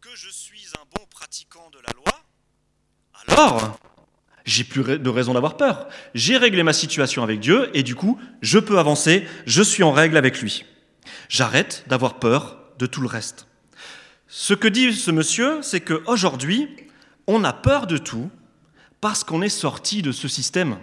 que 0.00 0.14
je 0.14 0.28
suis 0.28 0.66
un 0.78 0.84
bon 0.94 1.06
pratiquant 1.10 1.70
de 1.70 1.78
la 1.78 1.92
loi, 1.94 2.22
alors 3.28 3.78
j'ai 4.52 4.64
plus 4.64 4.98
de 4.98 5.08
raison 5.08 5.34
d'avoir 5.34 5.56
peur. 5.56 5.88
J'ai 6.14 6.36
réglé 6.36 6.62
ma 6.62 6.72
situation 6.72 7.22
avec 7.22 7.40
Dieu 7.40 7.70
et 7.74 7.82
du 7.82 7.94
coup, 7.94 8.20
je 8.42 8.58
peux 8.58 8.78
avancer, 8.78 9.26
je 9.46 9.62
suis 9.62 9.82
en 9.82 9.92
règle 9.92 10.16
avec 10.16 10.40
lui. 10.40 10.64
J'arrête 11.28 11.84
d'avoir 11.88 12.18
peur 12.18 12.58
de 12.78 12.86
tout 12.86 13.00
le 13.00 13.08
reste. 13.08 13.46
Ce 14.28 14.54
que 14.54 14.68
dit 14.68 14.92
ce 14.92 15.10
monsieur, 15.10 15.62
c'est 15.62 15.80
qu'aujourd'hui, 15.80 16.68
on 17.26 17.44
a 17.44 17.52
peur 17.52 17.86
de 17.86 17.96
tout 17.96 18.30
parce 19.00 19.24
qu'on 19.24 19.42
est 19.42 19.48
sorti 19.48 20.02
de 20.02 20.12
ce 20.12 20.28
système. 20.28 20.76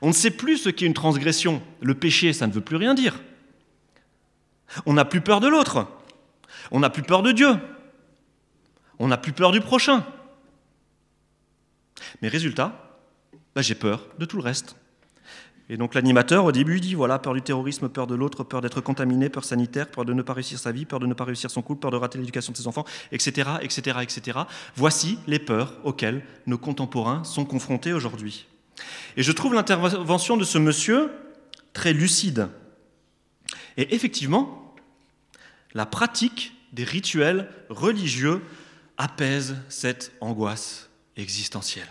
On 0.00 0.08
ne 0.08 0.12
sait 0.12 0.30
plus 0.30 0.58
ce 0.58 0.70
qu'est 0.70 0.86
une 0.86 0.94
transgression. 0.94 1.62
Le 1.82 1.94
péché, 1.94 2.32
ça 2.32 2.46
ne 2.46 2.52
veut 2.52 2.60
plus 2.60 2.76
rien 2.76 2.94
dire. 2.94 3.20
On 4.86 4.94
n'a 4.94 5.04
plus 5.04 5.20
peur 5.20 5.40
de 5.40 5.48
l'autre. 5.48 5.86
On 6.70 6.80
n'a 6.80 6.88
plus 6.90 7.02
peur 7.02 7.22
de 7.22 7.32
Dieu. 7.32 7.54
On 8.98 9.08
n'a 9.08 9.18
plus 9.18 9.32
peur 9.32 9.52
du 9.52 9.60
prochain. 9.60 10.06
Mais 12.20 12.28
résultat, 12.28 13.00
bah, 13.54 13.62
j'ai 13.62 13.74
peur 13.74 14.06
de 14.18 14.24
tout 14.24 14.36
le 14.36 14.42
reste. 14.42 14.76
Et 15.68 15.76
donc 15.76 15.94
l'animateur, 15.94 16.44
au 16.44 16.52
début, 16.52 16.80
dit 16.80 16.94
voilà, 16.94 17.18
peur 17.18 17.34
du 17.34 17.40
terrorisme, 17.40 17.88
peur 17.88 18.06
de 18.06 18.14
l'autre, 18.14 18.44
peur 18.44 18.60
d'être 18.60 18.80
contaminé, 18.80 19.28
peur 19.28 19.44
sanitaire, 19.44 19.88
peur 19.88 20.04
de 20.04 20.12
ne 20.12 20.22
pas 20.22 20.34
réussir 20.34 20.58
sa 20.58 20.72
vie, 20.72 20.84
peur 20.84 21.00
de 21.00 21.06
ne 21.06 21.14
pas 21.14 21.24
réussir 21.24 21.50
son 21.50 21.62
couple, 21.62 21.80
peur 21.80 21.90
de 21.90 21.96
rater 21.96 22.18
l'éducation 22.18 22.52
de 22.52 22.56
ses 22.58 22.66
enfants, 22.66 22.84
etc., 23.10 23.52
etc., 23.62 23.98
etc. 24.02 24.40
Voici 24.76 25.18
les 25.26 25.38
peurs 25.38 25.74
auxquelles 25.84 26.24
nos 26.46 26.58
contemporains 26.58 27.24
sont 27.24 27.44
confrontés 27.44 27.92
aujourd'hui. 27.92 28.46
Et 29.16 29.22
je 29.22 29.32
trouve 29.32 29.54
l'intervention 29.54 30.36
de 30.36 30.44
ce 30.44 30.58
monsieur 30.58 31.10
très 31.72 31.92
lucide. 31.92 32.48
Et 33.76 33.94
effectivement, 33.94 34.74
la 35.74 35.86
pratique 35.86 36.52
des 36.72 36.84
rituels 36.84 37.48
religieux 37.70 38.42
apaise 38.98 39.56
cette 39.68 40.12
angoisse 40.20 40.90
existentielle. 41.16 41.88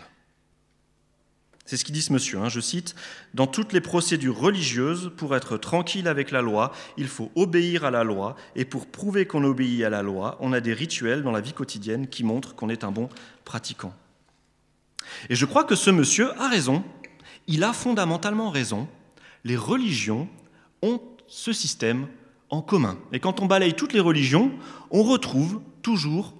C'est 1.65 1.77
ce 1.77 1.85
qu'il 1.85 1.93
dit 1.93 2.01
ce 2.01 2.11
monsieur, 2.11 2.39
hein, 2.39 2.49
je 2.49 2.59
cite, 2.59 2.95
Dans 3.33 3.47
toutes 3.47 3.71
les 3.71 3.79
procédures 3.79 4.37
religieuses, 4.37 5.11
pour 5.15 5.35
être 5.35 5.57
tranquille 5.57 6.07
avec 6.07 6.31
la 6.31 6.41
loi, 6.41 6.73
il 6.97 7.07
faut 7.07 7.31
obéir 7.35 7.85
à 7.85 7.91
la 7.91 8.03
loi, 8.03 8.35
et 8.55 8.65
pour 8.65 8.87
prouver 8.87 9.25
qu'on 9.25 9.43
obéit 9.45 9.83
à 9.83 9.89
la 9.89 10.01
loi, 10.01 10.37
on 10.41 10.51
a 10.51 10.59
des 10.59 10.73
rituels 10.73 11.23
dans 11.23 11.31
la 11.31 11.39
vie 11.39 11.53
quotidienne 11.53 12.07
qui 12.07 12.25
montrent 12.25 12.55
qu'on 12.55 12.69
est 12.69 12.83
un 12.83 12.91
bon 12.91 13.07
pratiquant. 13.45 13.93
Et 15.29 15.35
je 15.35 15.45
crois 15.45 15.63
que 15.63 15.75
ce 15.75 15.89
monsieur 15.91 16.37
a 16.41 16.49
raison, 16.49 16.83
il 17.47 17.63
a 17.63 17.73
fondamentalement 17.73 18.49
raison, 18.49 18.87
les 19.43 19.55
religions 19.55 20.27
ont 20.81 20.99
ce 21.27 21.53
système 21.53 22.07
en 22.49 22.61
commun. 22.61 22.97
Et 23.13 23.19
quand 23.19 23.39
on 23.39 23.45
balaye 23.45 23.75
toutes 23.75 23.93
les 23.93 23.99
religions, 23.99 24.51
on 24.89 25.03
retrouve 25.03 25.61
toujours 25.81 26.33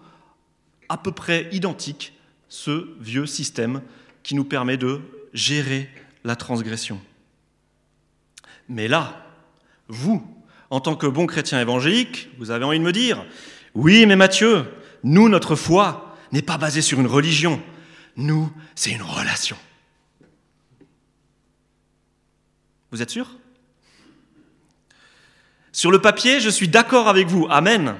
à 0.89 0.97
peu 0.97 1.11
près 1.11 1.47
identique 1.53 2.13
ce 2.51 2.85
vieux 2.99 3.25
système 3.25 3.81
qui 4.23 4.35
nous 4.35 4.43
permet 4.43 4.75
de 4.75 4.99
gérer 5.33 5.89
la 6.25 6.35
transgression. 6.35 6.99
Mais 8.67 8.89
là, 8.89 9.25
vous, 9.87 10.21
en 10.69 10.81
tant 10.81 10.97
que 10.97 11.07
bon 11.07 11.27
chrétien 11.27 11.61
évangélique, 11.61 12.27
vous 12.39 12.51
avez 12.51 12.65
envie 12.65 12.77
de 12.77 12.83
me 12.83 12.91
dire, 12.91 13.25
oui, 13.73 14.05
mais 14.05 14.17
Mathieu, 14.17 14.65
nous, 15.01 15.29
notre 15.29 15.55
foi 15.55 16.17
n'est 16.33 16.41
pas 16.41 16.57
basée 16.57 16.81
sur 16.81 16.99
une 16.99 17.07
religion, 17.07 17.63
nous, 18.17 18.51
c'est 18.75 18.91
une 18.91 19.01
relation. 19.01 19.55
Vous 22.91 23.01
êtes 23.01 23.11
sûr? 23.11 23.29
Sur 25.71 25.89
le 25.89 26.01
papier, 26.01 26.41
je 26.41 26.49
suis 26.49 26.67
d'accord 26.67 27.07
avec 27.07 27.27
vous, 27.27 27.47
Amen. 27.49 27.95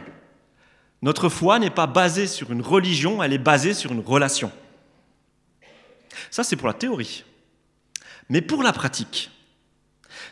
Notre 1.02 1.30
foi 1.30 1.58
n'est 1.58 1.72
pas 1.72 1.88
basée 1.88 2.28
sur 2.28 2.52
une 2.52 2.62
religion, 2.62 3.24
elle 3.24 3.34
est 3.34 3.40
basée 3.40 3.74
sur 3.74 3.92
une 3.92 4.02
relation. 4.02 4.52
Ça, 6.30 6.44
c'est 6.44 6.56
pour 6.56 6.68
la 6.68 6.74
théorie. 6.74 7.24
Mais 8.30 8.42
pour 8.42 8.62
la 8.62 8.72
pratique, 8.72 9.32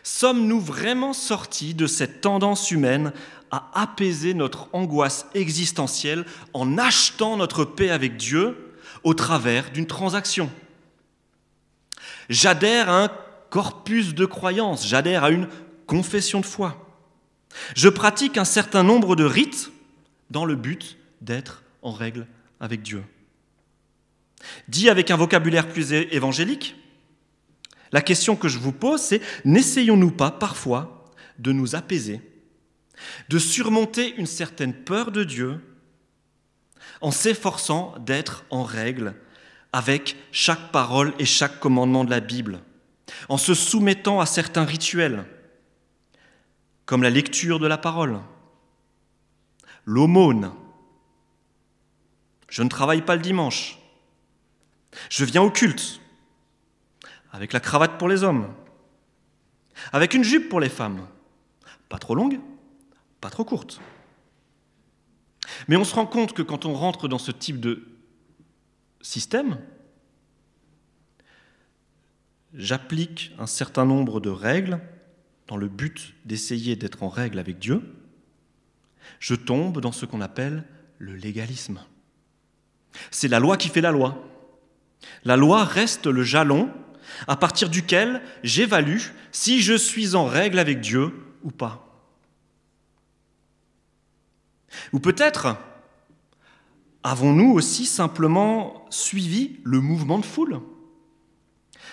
sommes-nous 0.03 0.59
vraiment 0.59 1.13
sortis 1.13 1.73
de 1.73 1.87
cette 1.87 2.21
tendance 2.21 2.71
humaine 2.71 3.11
à 3.51 3.69
apaiser 3.73 4.35
notre 4.35 4.69
angoisse 4.73 5.25
existentielle 5.33 6.25
en 6.53 6.77
achetant 6.77 7.35
notre 7.35 7.65
paix 7.65 7.89
avec 7.89 8.15
Dieu 8.15 8.75
au 9.03 9.15
travers 9.15 9.71
d'une 9.71 9.87
transaction? 9.87 10.51
J'adhère 12.29 12.89
à 12.89 13.05
un 13.05 13.11
corpus 13.49 14.13
de 14.13 14.25
croyances, 14.25 14.87
j'adhère 14.87 15.23
à 15.23 15.31
une 15.31 15.49
confession 15.87 16.39
de 16.39 16.45
foi. 16.45 16.85
Je 17.75 17.89
pratique 17.89 18.37
un 18.37 18.45
certain 18.45 18.83
nombre 18.83 19.15
de 19.15 19.23
rites 19.23 19.71
dans 20.29 20.45
le 20.45 20.55
but 20.55 20.97
d'être 21.21 21.63
en 21.81 21.91
règle 21.91 22.27
avec 22.59 22.81
Dieu. 22.81 23.03
Dit 24.67 24.89
avec 24.89 25.11
un 25.11 25.17
vocabulaire 25.17 25.67
plus 25.67 25.91
évangélique, 25.93 26.75
la 27.91 28.01
question 28.01 28.35
que 28.35 28.47
je 28.47 28.59
vous 28.59 28.71
pose, 28.71 29.01
c'est 29.01 29.21
n'essayons-nous 29.45 30.11
pas 30.11 30.31
parfois 30.31 31.05
de 31.39 31.51
nous 31.51 31.75
apaiser, 31.75 32.21
de 33.29 33.39
surmonter 33.39 34.15
une 34.17 34.27
certaine 34.27 34.73
peur 34.73 35.11
de 35.11 35.23
Dieu 35.23 35.59
en 37.01 37.11
s'efforçant 37.11 37.95
d'être 37.99 38.45
en 38.49 38.63
règle 38.63 39.15
avec 39.71 40.15
chaque 40.31 40.71
parole 40.71 41.13
et 41.19 41.25
chaque 41.25 41.59
commandement 41.59 42.03
de 42.03 42.09
la 42.09 42.19
Bible, 42.19 42.59
en 43.29 43.37
se 43.37 43.53
soumettant 43.53 44.19
à 44.19 44.25
certains 44.25 44.65
rituels, 44.65 45.25
comme 46.85 47.03
la 47.03 47.09
lecture 47.09 47.59
de 47.59 47.67
la 47.67 47.77
parole, 47.77 48.19
l'aumône, 49.89 50.51
je 52.47 52.61
ne 52.61 52.69
travaille 52.69 53.01
pas 53.01 53.15
le 53.15 53.23
dimanche, 53.23 53.79
je 55.09 55.25
viens 55.25 55.41
au 55.41 55.49
culte, 55.49 55.99
avec 57.31 57.53
la 57.53 57.59
cravate 57.59 57.97
pour 57.97 58.07
les 58.07 58.21
hommes, 58.23 58.53
avec 59.91 60.13
une 60.13 60.23
jupe 60.23 60.47
pour 60.47 60.59
les 60.59 60.69
femmes, 60.69 61.07
pas 61.89 61.97
trop 61.97 62.13
longue, 62.13 62.39
pas 63.19 63.31
trop 63.31 63.43
courte. 63.43 63.81
Mais 65.67 65.75
on 65.75 65.83
se 65.83 65.95
rend 65.95 66.05
compte 66.05 66.33
que 66.33 66.43
quand 66.43 66.65
on 66.65 66.75
rentre 66.75 67.07
dans 67.07 67.17
ce 67.17 67.31
type 67.31 67.59
de 67.59 67.87
système, 69.01 69.59
j'applique 72.53 73.31
un 73.39 73.47
certain 73.47 73.85
nombre 73.85 74.19
de 74.19 74.29
règles 74.29 74.79
dans 75.47 75.57
le 75.57 75.67
but 75.67 76.13
d'essayer 76.25 76.75
d'être 76.75 77.01
en 77.01 77.09
règle 77.09 77.39
avec 77.39 77.57
Dieu, 77.57 77.98
je 79.19 79.35
tombe 79.35 79.81
dans 79.81 79.91
ce 79.91 80.05
qu'on 80.05 80.21
appelle 80.21 80.63
le 80.97 81.15
légalisme. 81.15 81.81
C'est 83.11 83.27
la 83.27 83.39
loi 83.39 83.57
qui 83.57 83.69
fait 83.69 83.81
la 83.81 83.91
loi. 83.91 84.23
La 85.23 85.37
loi 85.37 85.63
reste 85.63 86.07
le 86.07 86.23
jalon 86.23 86.69
à 87.27 87.35
partir 87.35 87.69
duquel 87.69 88.21
j'évalue 88.43 88.99
si 89.31 89.61
je 89.61 89.73
suis 89.73 90.15
en 90.15 90.25
règle 90.25 90.59
avec 90.59 90.81
Dieu 90.81 91.13
ou 91.43 91.51
pas. 91.51 91.85
Ou 94.93 94.99
peut-être 94.99 95.57
avons-nous 97.03 97.51
aussi 97.53 97.85
simplement 97.85 98.85
suivi 98.89 99.57
le 99.63 99.79
mouvement 99.79 100.19
de 100.19 100.25
foule 100.25 100.59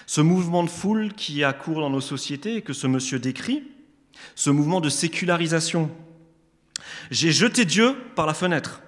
Ce 0.06 0.20
mouvement 0.20 0.64
de 0.64 0.68
foule 0.68 1.12
qui 1.14 1.44
a 1.44 1.52
cours 1.52 1.80
dans 1.80 1.90
nos 1.90 2.00
sociétés 2.00 2.56
et 2.56 2.62
que 2.62 2.72
ce 2.72 2.86
monsieur 2.86 3.18
décrit, 3.18 3.62
ce 4.34 4.50
mouvement 4.50 4.80
de 4.80 4.88
sécularisation. 4.88 5.90
J'ai 7.10 7.32
jeté 7.32 7.64
Dieu 7.64 7.96
par 8.14 8.26
la 8.26 8.34
fenêtre. 8.34 8.82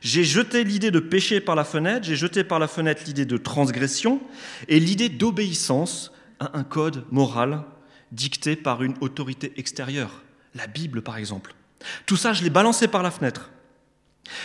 J'ai 0.00 0.24
jeté 0.24 0.64
l'idée 0.64 0.90
de 0.90 1.00
péché 1.00 1.40
par 1.40 1.54
la 1.54 1.64
fenêtre, 1.64 2.06
j'ai 2.06 2.16
jeté 2.16 2.44
par 2.44 2.58
la 2.58 2.68
fenêtre 2.68 3.02
l'idée 3.06 3.26
de 3.26 3.36
transgression 3.36 4.20
et 4.68 4.80
l'idée 4.80 5.08
d'obéissance 5.08 6.12
à 6.38 6.56
un 6.56 6.64
code 6.64 7.04
moral 7.10 7.64
dicté 8.12 8.56
par 8.56 8.82
une 8.82 8.94
autorité 9.00 9.52
extérieure, 9.56 10.22
la 10.54 10.66
Bible 10.66 11.02
par 11.02 11.18
exemple. 11.18 11.54
Tout 12.06 12.16
ça, 12.16 12.32
je 12.32 12.42
l'ai 12.42 12.50
balancé 12.50 12.88
par 12.88 13.02
la 13.02 13.10
fenêtre. 13.10 13.50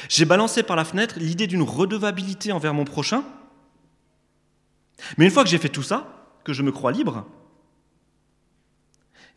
J'ai 0.10 0.26
balancé 0.26 0.64
par 0.64 0.76
la 0.76 0.86
fenêtre 0.86 1.16
l'idée 1.20 1.48
d'une 1.48 1.62
redevabilité 1.62 2.52
envers 2.52 2.74
mon 2.74 2.86
prochain. 2.86 3.24
Mais 5.18 5.26
une 5.26 5.32
fois 5.32 5.44
que 5.44 5.50
j'ai 5.50 5.58
fait 5.58 5.70
tout 5.70 5.84
ça, 5.84 6.30
que 6.44 6.54
je 6.54 6.64
me 6.64 6.72
crois 6.72 6.92
libre, 6.92 7.26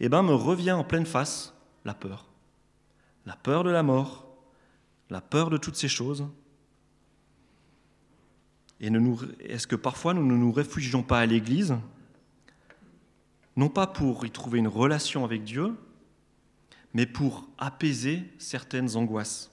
eh 0.01 0.09
ben 0.09 0.23
me 0.23 0.35
revient 0.35 0.73
en 0.73 0.85
pleine 0.85 1.07
face 1.07 1.55
la 1.85 1.95
peur. 1.95 2.28
La 3.29 3.37
peur 3.37 3.63
de 3.63 3.69
la 3.69 3.83
mort, 3.83 4.27
la 5.11 5.21
peur 5.21 5.51
de 5.51 5.59
toutes 5.59 5.77
ces 5.77 5.87
choses 5.87 6.27
Et 8.81 8.91
est-ce 9.41 9.67
que 9.67 9.77
parfois 9.77 10.15
nous 10.15 10.25
ne 10.25 10.35
nous 10.35 10.51
réfugions 10.51 11.03
pas 11.03 11.21
à 11.21 11.27
l'Église, 11.27 11.77
non 13.55 13.69
pas 13.69 13.87
pour 13.87 14.25
y 14.25 14.31
trouver 14.31 14.61
une 14.61 14.67
relation 14.67 15.27
avec 15.27 15.45
Dieu, 15.45 15.77
mais 16.95 17.05
pour 17.05 17.47
apaiser 17.59 18.33
certaines 18.39 18.97
angoisses 18.97 19.51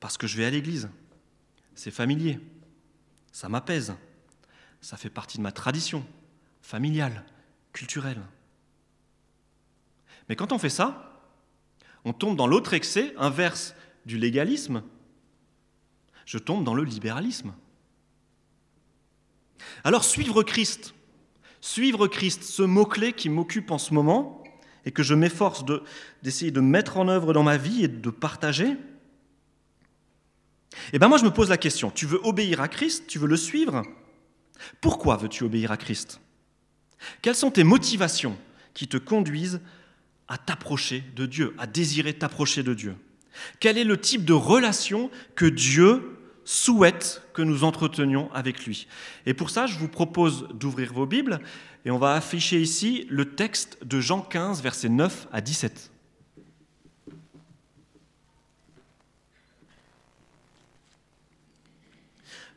Parce 0.00 0.16
que 0.16 0.26
je 0.26 0.38
vais 0.38 0.46
à 0.46 0.50
l'Église, 0.50 0.88
c'est 1.74 1.90
familier, 1.90 2.40
ça 3.32 3.50
m'apaise, 3.50 3.94
ça 4.80 4.96
fait 4.96 5.10
partie 5.10 5.36
de 5.36 5.42
ma 5.42 5.52
tradition 5.52 6.06
familiale, 6.62 7.22
culturelle. 7.74 8.22
Mais 10.30 10.36
quand 10.36 10.50
on 10.50 10.58
fait 10.58 10.70
ça, 10.70 11.10
on 12.04 12.12
tombe 12.12 12.36
dans 12.36 12.46
l'autre 12.46 12.74
excès 12.74 13.14
inverse 13.18 13.74
du 14.06 14.18
légalisme. 14.18 14.82
Je 16.26 16.38
tombe 16.38 16.64
dans 16.64 16.74
le 16.74 16.84
libéralisme. 16.84 17.54
Alors 19.82 20.04
suivre 20.04 20.42
Christ, 20.42 20.94
suivre 21.60 22.06
Christ, 22.06 22.42
ce 22.42 22.62
mot-clé 22.62 23.12
qui 23.12 23.28
m'occupe 23.28 23.70
en 23.70 23.78
ce 23.78 23.94
moment 23.94 24.42
et 24.84 24.92
que 24.92 25.02
je 25.02 25.14
m'efforce 25.14 25.64
d'essayer 26.22 26.50
de, 26.50 26.60
mettre 26.60 26.98
en 26.98 27.08
œuvre 27.08 27.32
dans 27.32 27.42
ma 27.42 27.56
vie 27.56 27.84
et 27.84 27.88
de 27.88 28.10
partager, 28.10 28.76
eh 30.92 30.98
bien 30.98 31.08
moi 31.08 31.18
je 31.18 31.24
me 31.24 31.30
pose 31.30 31.48
la 31.48 31.56
question, 31.56 31.90
tu 31.90 32.06
veux 32.06 32.20
obéir 32.24 32.60
à 32.60 32.68
Christ, 32.68 33.06
tu 33.06 33.18
veux 33.18 33.28
le 33.28 33.36
suivre? 33.36 33.82
Pourquoi 34.80 35.16
veux-tu 35.16 35.44
obéir 35.44 35.72
à 35.72 35.76
Christ? 35.76 36.20
Quelles 37.22 37.34
sont 37.34 37.50
tes 37.50 37.64
motivations 37.64 38.36
qui 38.72 38.88
te 38.88 38.96
conduisent 38.96 39.60
à 40.28 40.38
t'approcher 40.38 41.04
de 41.14 41.26
Dieu, 41.26 41.54
à 41.58 41.66
désirer 41.66 42.14
t'approcher 42.14 42.62
de 42.62 42.74
Dieu 42.74 42.96
Quel 43.60 43.78
est 43.78 43.84
le 43.84 44.00
type 44.00 44.24
de 44.24 44.32
relation 44.32 45.10
que 45.34 45.46
Dieu 45.46 46.18
souhaite 46.44 47.22
que 47.32 47.42
nous 47.42 47.64
entretenions 47.64 48.32
avec 48.32 48.64
lui? 48.64 48.86
Et 49.26 49.34
pour 49.34 49.50
ça, 49.50 49.66
je 49.66 49.78
vous 49.78 49.88
propose 49.88 50.48
d'ouvrir 50.54 50.92
vos 50.92 51.06
Bibles 51.06 51.40
et 51.84 51.90
on 51.90 51.98
va 51.98 52.14
afficher 52.14 52.60
ici 52.60 53.06
le 53.10 53.34
texte 53.34 53.84
de 53.84 54.00
Jean 54.00 54.20
15, 54.20 54.62
versets 54.62 54.88
9 54.88 55.28
à 55.32 55.40
17. 55.40 55.90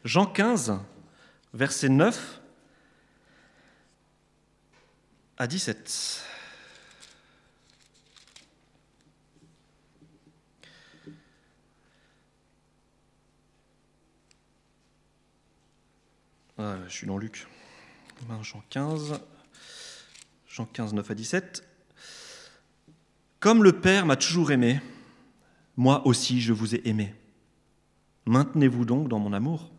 Jean 0.05 0.25
15, 0.25 0.79
versets 1.53 1.89
9 1.89 2.41
à 5.37 5.47
17. 5.47 6.26
Ah, 16.59 16.75
je 16.87 16.91
suis 16.91 17.05
dans 17.05 17.19
Luc. 17.19 17.45
Jean 18.41 18.63
15, 18.71 19.19
Jean 20.49 20.65
15, 20.65 20.95
9 20.95 21.11
à 21.11 21.13
17. 21.13 21.63
Comme 23.39 23.63
le 23.63 23.73
Père 23.73 24.07
m'a 24.07 24.15
toujours 24.15 24.51
aimé, 24.51 24.81
moi 25.75 26.07
aussi 26.07 26.41
je 26.41 26.53
vous 26.53 26.73
ai 26.73 26.81
aimé. 26.85 27.13
Maintenez-vous 28.25 28.85
donc 28.85 29.07
dans 29.07 29.19
mon 29.19 29.33
amour. 29.33 29.69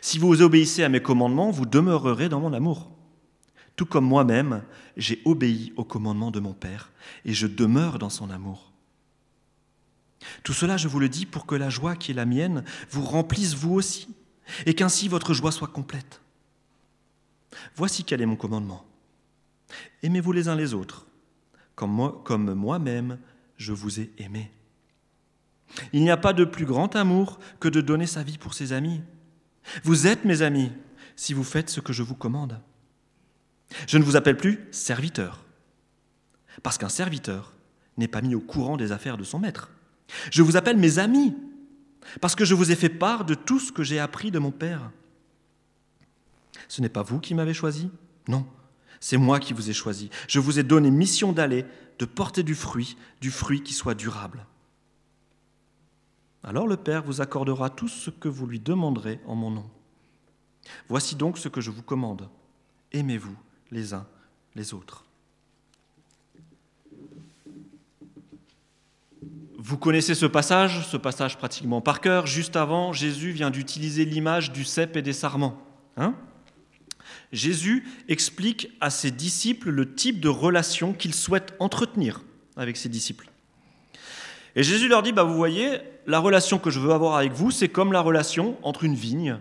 Si 0.00 0.20
vous 0.20 0.40
obéissez 0.40 0.84
à 0.84 0.88
mes 0.88 1.02
commandements, 1.02 1.50
vous 1.50 1.66
demeurerez 1.66 2.28
dans 2.28 2.38
mon 2.38 2.52
amour. 2.52 2.92
Tout 3.74 3.86
comme 3.86 4.06
moi-même, 4.06 4.62
j'ai 4.96 5.20
obéi 5.24 5.72
aux 5.76 5.84
commandements 5.84 6.30
de 6.30 6.38
mon 6.38 6.52
Père, 6.52 6.92
et 7.24 7.34
je 7.34 7.48
demeure 7.48 7.98
dans 7.98 8.10
son 8.10 8.30
amour. 8.30 8.72
Tout 10.44 10.52
cela, 10.52 10.76
je 10.76 10.86
vous 10.86 11.00
le 11.00 11.08
dis, 11.08 11.26
pour 11.26 11.44
que 11.44 11.56
la 11.56 11.70
joie 11.70 11.96
qui 11.96 12.12
est 12.12 12.14
la 12.14 12.24
mienne 12.24 12.64
vous 12.88 13.04
remplisse 13.04 13.54
vous 13.54 13.74
aussi 13.74 14.14
et 14.66 14.74
qu'ainsi 14.74 15.08
votre 15.08 15.34
joie 15.34 15.52
soit 15.52 15.68
complète. 15.68 16.20
Voici 17.76 18.04
quel 18.04 18.20
est 18.20 18.26
mon 18.26 18.36
commandement. 18.36 18.84
Aimez-vous 20.02 20.32
les 20.32 20.48
uns 20.48 20.56
les 20.56 20.74
autres, 20.74 21.06
comme, 21.74 21.92
moi, 21.92 22.22
comme 22.24 22.54
moi-même 22.54 23.18
je 23.56 23.72
vous 23.72 24.00
ai 24.00 24.10
aimé. 24.18 24.50
Il 25.92 26.02
n'y 26.02 26.10
a 26.10 26.16
pas 26.16 26.32
de 26.32 26.44
plus 26.44 26.64
grand 26.64 26.96
amour 26.96 27.38
que 27.60 27.68
de 27.68 27.80
donner 27.80 28.06
sa 28.06 28.22
vie 28.22 28.38
pour 28.38 28.54
ses 28.54 28.72
amis. 28.72 29.02
Vous 29.84 30.06
êtes 30.06 30.24
mes 30.24 30.42
amis 30.42 30.72
si 31.16 31.34
vous 31.34 31.44
faites 31.44 31.68
ce 31.68 31.80
que 31.80 31.92
je 31.92 32.02
vous 32.02 32.14
commande. 32.14 32.60
Je 33.86 33.98
ne 33.98 34.04
vous 34.04 34.16
appelle 34.16 34.36
plus 34.36 34.66
serviteur, 34.70 35.44
parce 36.62 36.78
qu'un 36.78 36.88
serviteur 36.88 37.52
n'est 37.98 38.08
pas 38.08 38.22
mis 38.22 38.34
au 38.34 38.40
courant 38.40 38.76
des 38.76 38.92
affaires 38.92 39.18
de 39.18 39.24
son 39.24 39.38
maître. 39.38 39.70
Je 40.30 40.42
vous 40.42 40.56
appelle 40.56 40.78
mes 40.78 40.98
amis, 40.98 41.36
parce 42.20 42.34
que 42.34 42.44
je 42.44 42.54
vous 42.54 42.70
ai 42.70 42.76
fait 42.76 42.88
part 42.88 43.24
de 43.24 43.34
tout 43.34 43.58
ce 43.58 43.72
que 43.72 43.82
j'ai 43.82 43.98
appris 43.98 44.30
de 44.30 44.38
mon 44.38 44.50
Père. 44.50 44.90
Ce 46.68 46.80
n'est 46.80 46.88
pas 46.88 47.02
vous 47.02 47.20
qui 47.20 47.34
m'avez 47.34 47.54
choisi? 47.54 47.90
Non, 48.26 48.46
c'est 49.00 49.16
moi 49.16 49.40
qui 49.40 49.52
vous 49.52 49.70
ai 49.70 49.72
choisi. 49.72 50.10
Je 50.26 50.40
vous 50.40 50.58
ai 50.58 50.62
donné 50.62 50.90
mission 50.90 51.32
d'aller, 51.32 51.64
de 51.98 52.04
porter 52.04 52.42
du 52.42 52.54
fruit, 52.54 52.96
du 53.20 53.30
fruit 53.30 53.62
qui 53.62 53.74
soit 53.74 53.94
durable. 53.94 54.46
Alors 56.42 56.66
le 56.66 56.76
Père 56.76 57.02
vous 57.02 57.20
accordera 57.20 57.70
tout 57.70 57.88
ce 57.88 58.10
que 58.10 58.28
vous 58.28 58.46
lui 58.46 58.60
demanderez 58.60 59.20
en 59.26 59.34
mon 59.34 59.50
nom. 59.50 59.70
Voici 60.88 61.16
donc 61.16 61.38
ce 61.38 61.48
que 61.48 61.60
je 61.60 61.70
vous 61.70 61.82
commande. 61.82 62.28
Aimez-vous 62.92 63.36
les 63.70 63.94
uns 63.94 64.06
les 64.54 64.74
autres. 64.74 65.07
Vous 69.68 69.76
connaissez 69.76 70.14
ce 70.14 70.24
passage, 70.24 70.86
ce 70.86 70.96
passage 70.96 71.36
pratiquement 71.36 71.82
par 71.82 72.00
cœur. 72.00 72.26
Juste 72.26 72.56
avant, 72.56 72.94
Jésus 72.94 73.32
vient 73.32 73.50
d'utiliser 73.50 74.06
l'image 74.06 74.50
du 74.50 74.64
cep 74.64 74.96
et 74.96 75.02
des 75.02 75.12
sarments. 75.12 75.60
Hein 75.98 76.14
Jésus 77.32 77.86
explique 78.08 78.70
à 78.80 78.88
ses 78.88 79.10
disciples 79.10 79.68
le 79.68 79.94
type 79.94 80.20
de 80.20 80.30
relation 80.30 80.94
qu'il 80.94 81.12
souhaite 81.12 81.52
entretenir 81.58 82.22
avec 82.56 82.78
ses 82.78 82.88
disciples. 82.88 83.28
Et 84.56 84.62
Jésus 84.62 84.88
leur 84.88 85.02
dit, 85.02 85.12
bah, 85.12 85.24
vous 85.24 85.36
voyez, 85.36 85.80
la 86.06 86.18
relation 86.18 86.58
que 86.58 86.70
je 86.70 86.80
veux 86.80 86.94
avoir 86.94 87.16
avec 87.16 87.32
vous, 87.32 87.50
c'est 87.50 87.68
comme 87.68 87.92
la 87.92 88.00
relation 88.00 88.56
entre 88.62 88.84
une 88.84 88.94
vigne 88.94 89.38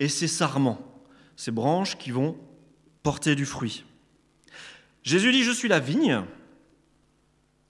et 0.00 0.08
ses 0.08 0.26
sarments, 0.26 0.84
ces 1.36 1.52
branches 1.52 1.96
qui 1.96 2.10
vont 2.10 2.36
porter 3.04 3.36
du 3.36 3.46
fruit. 3.46 3.84
Jésus 5.04 5.30
dit, 5.30 5.44
je 5.44 5.52
suis 5.52 5.68
la 5.68 5.78
vigne, 5.78 6.24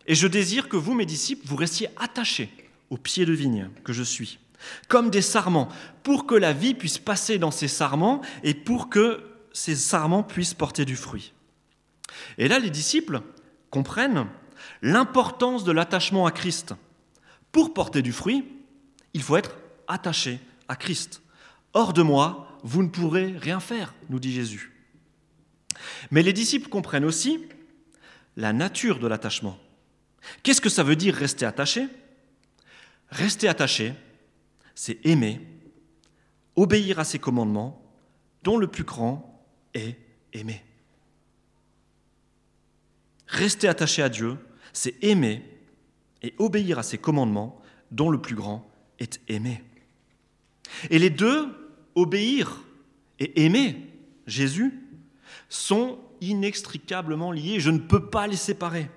et 0.06 0.14
je 0.14 0.26
désire 0.26 0.68
que 0.68 0.76
vous, 0.76 0.94
mes 0.94 1.06
disciples, 1.06 1.46
vous 1.46 1.56
restiez 1.56 1.88
attachés 1.96 2.50
au 2.90 2.96
pied 2.96 3.24
de 3.24 3.32
vigne 3.32 3.70
que 3.84 3.92
je 3.92 4.02
suis, 4.02 4.38
comme 4.88 5.10
des 5.10 5.22
sarments, 5.22 5.68
pour 6.02 6.26
que 6.26 6.34
la 6.34 6.52
vie 6.52 6.74
puisse 6.74 6.98
passer 6.98 7.38
dans 7.38 7.50
ces 7.50 7.68
sarments 7.68 8.20
et 8.42 8.54
pour 8.54 8.90
que 8.90 9.22
ces 9.52 9.76
sarments 9.76 10.22
puissent 10.22 10.54
porter 10.54 10.84
du 10.84 10.96
fruit. 10.96 11.32
Et 12.38 12.48
là, 12.48 12.58
les 12.58 12.70
disciples 12.70 13.22
comprennent 13.70 14.26
l'importance 14.82 15.64
de 15.64 15.72
l'attachement 15.72 16.26
à 16.26 16.32
Christ. 16.32 16.74
Pour 17.52 17.72
porter 17.74 18.02
du 18.02 18.12
fruit, 18.12 18.44
il 19.14 19.22
faut 19.22 19.36
être 19.36 19.56
attaché 19.88 20.38
à 20.68 20.76
Christ. 20.76 21.22
Hors 21.72 21.92
de 21.92 22.02
moi, 22.02 22.58
vous 22.62 22.82
ne 22.82 22.88
pourrez 22.88 23.34
rien 23.38 23.60
faire, 23.60 23.94
nous 24.08 24.18
dit 24.18 24.32
Jésus. 24.32 24.72
Mais 26.10 26.22
les 26.22 26.32
disciples 26.32 26.68
comprennent 26.68 27.04
aussi 27.04 27.46
la 28.36 28.52
nature 28.52 28.98
de 28.98 29.06
l'attachement. 29.06 29.58
Qu'est-ce 30.42 30.60
que 30.60 30.68
ça 30.68 30.82
veut 30.82 30.96
dire 30.96 31.14
rester 31.14 31.46
attaché? 31.46 31.88
Rester 33.10 33.48
attaché, 33.48 33.94
c'est 34.74 35.04
aimer, 35.04 35.40
obéir 36.56 36.98
à 36.98 37.04
ses 37.04 37.18
commandements, 37.18 37.82
dont 38.42 38.56
le 38.56 38.68
plus 38.68 38.84
grand 38.84 39.44
est 39.74 39.96
aimer. 40.32 40.62
Rester 43.26 43.68
attaché 43.68 44.02
à 44.02 44.08
Dieu, 44.08 44.38
c'est 44.72 45.02
aimer 45.02 45.42
et 46.22 46.34
obéir 46.38 46.78
à 46.78 46.82
ses 46.82 46.98
commandements, 46.98 47.60
dont 47.90 48.10
le 48.10 48.20
plus 48.20 48.34
grand 48.34 48.68
est 48.98 49.20
aimer. 49.28 49.62
Et 50.90 50.98
les 50.98 51.10
deux, 51.10 51.48
obéir 51.94 52.62
et 53.18 53.44
aimer 53.44 53.76
Jésus, 54.26 54.72
sont 55.48 55.98
inextricablement 56.20 57.32
liés. 57.32 57.60
Je 57.60 57.70
ne 57.70 57.78
peux 57.78 58.08
pas 58.08 58.26
les 58.26 58.36
séparer. 58.36 58.88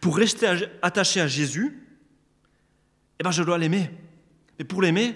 Pour 0.00 0.16
rester 0.16 0.46
attaché 0.82 1.20
à 1.20 1.28
Jésus, 1.28 1.86
eh 3.18 3.22
ben 3.22 3.30
je 3.30 3.42
dois 3.42 3.58
l'aimer. 3.58 3.90
Et 4.58 4.64
pour 4.64 4.82
l'aimer, 4.82 5.14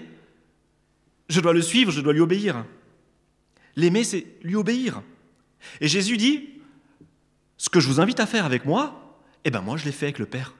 je 1.29 1.39
dois 1.39 1.53
le 1.53 1.61
suivre, 1.61 1.91
je 1.91 2.01
dois 2.01 2.13
lui 2.13 2.19
obéir. 2.19 2.65
L'aimer, 3.75 4.03
c'est 4.03 4.25
lui 4.41 4.55
obéir. 4.55 5.01
Et 5.81 5.87
Jésus 5.87 6.17
dit, 6.17 6.49
ce 7.57 7.69
que 7.69 7.79
je 7.79 7.87
vous 7.87 7.99
invite 7.99 8.19
à 8.19 8.25
faire 8.25 8.45
avec 8.45 8.65
moi, 8.65 9.19
eh 9.45 9.51
ben 9.51 9.61
moi 9.61 9.77
je 9.77 9.85
l'ai 9.85 9.91
fait 9.91 10.05
avec 10.05 10.19
le 10.19 10.25
Père. 10.25 10.53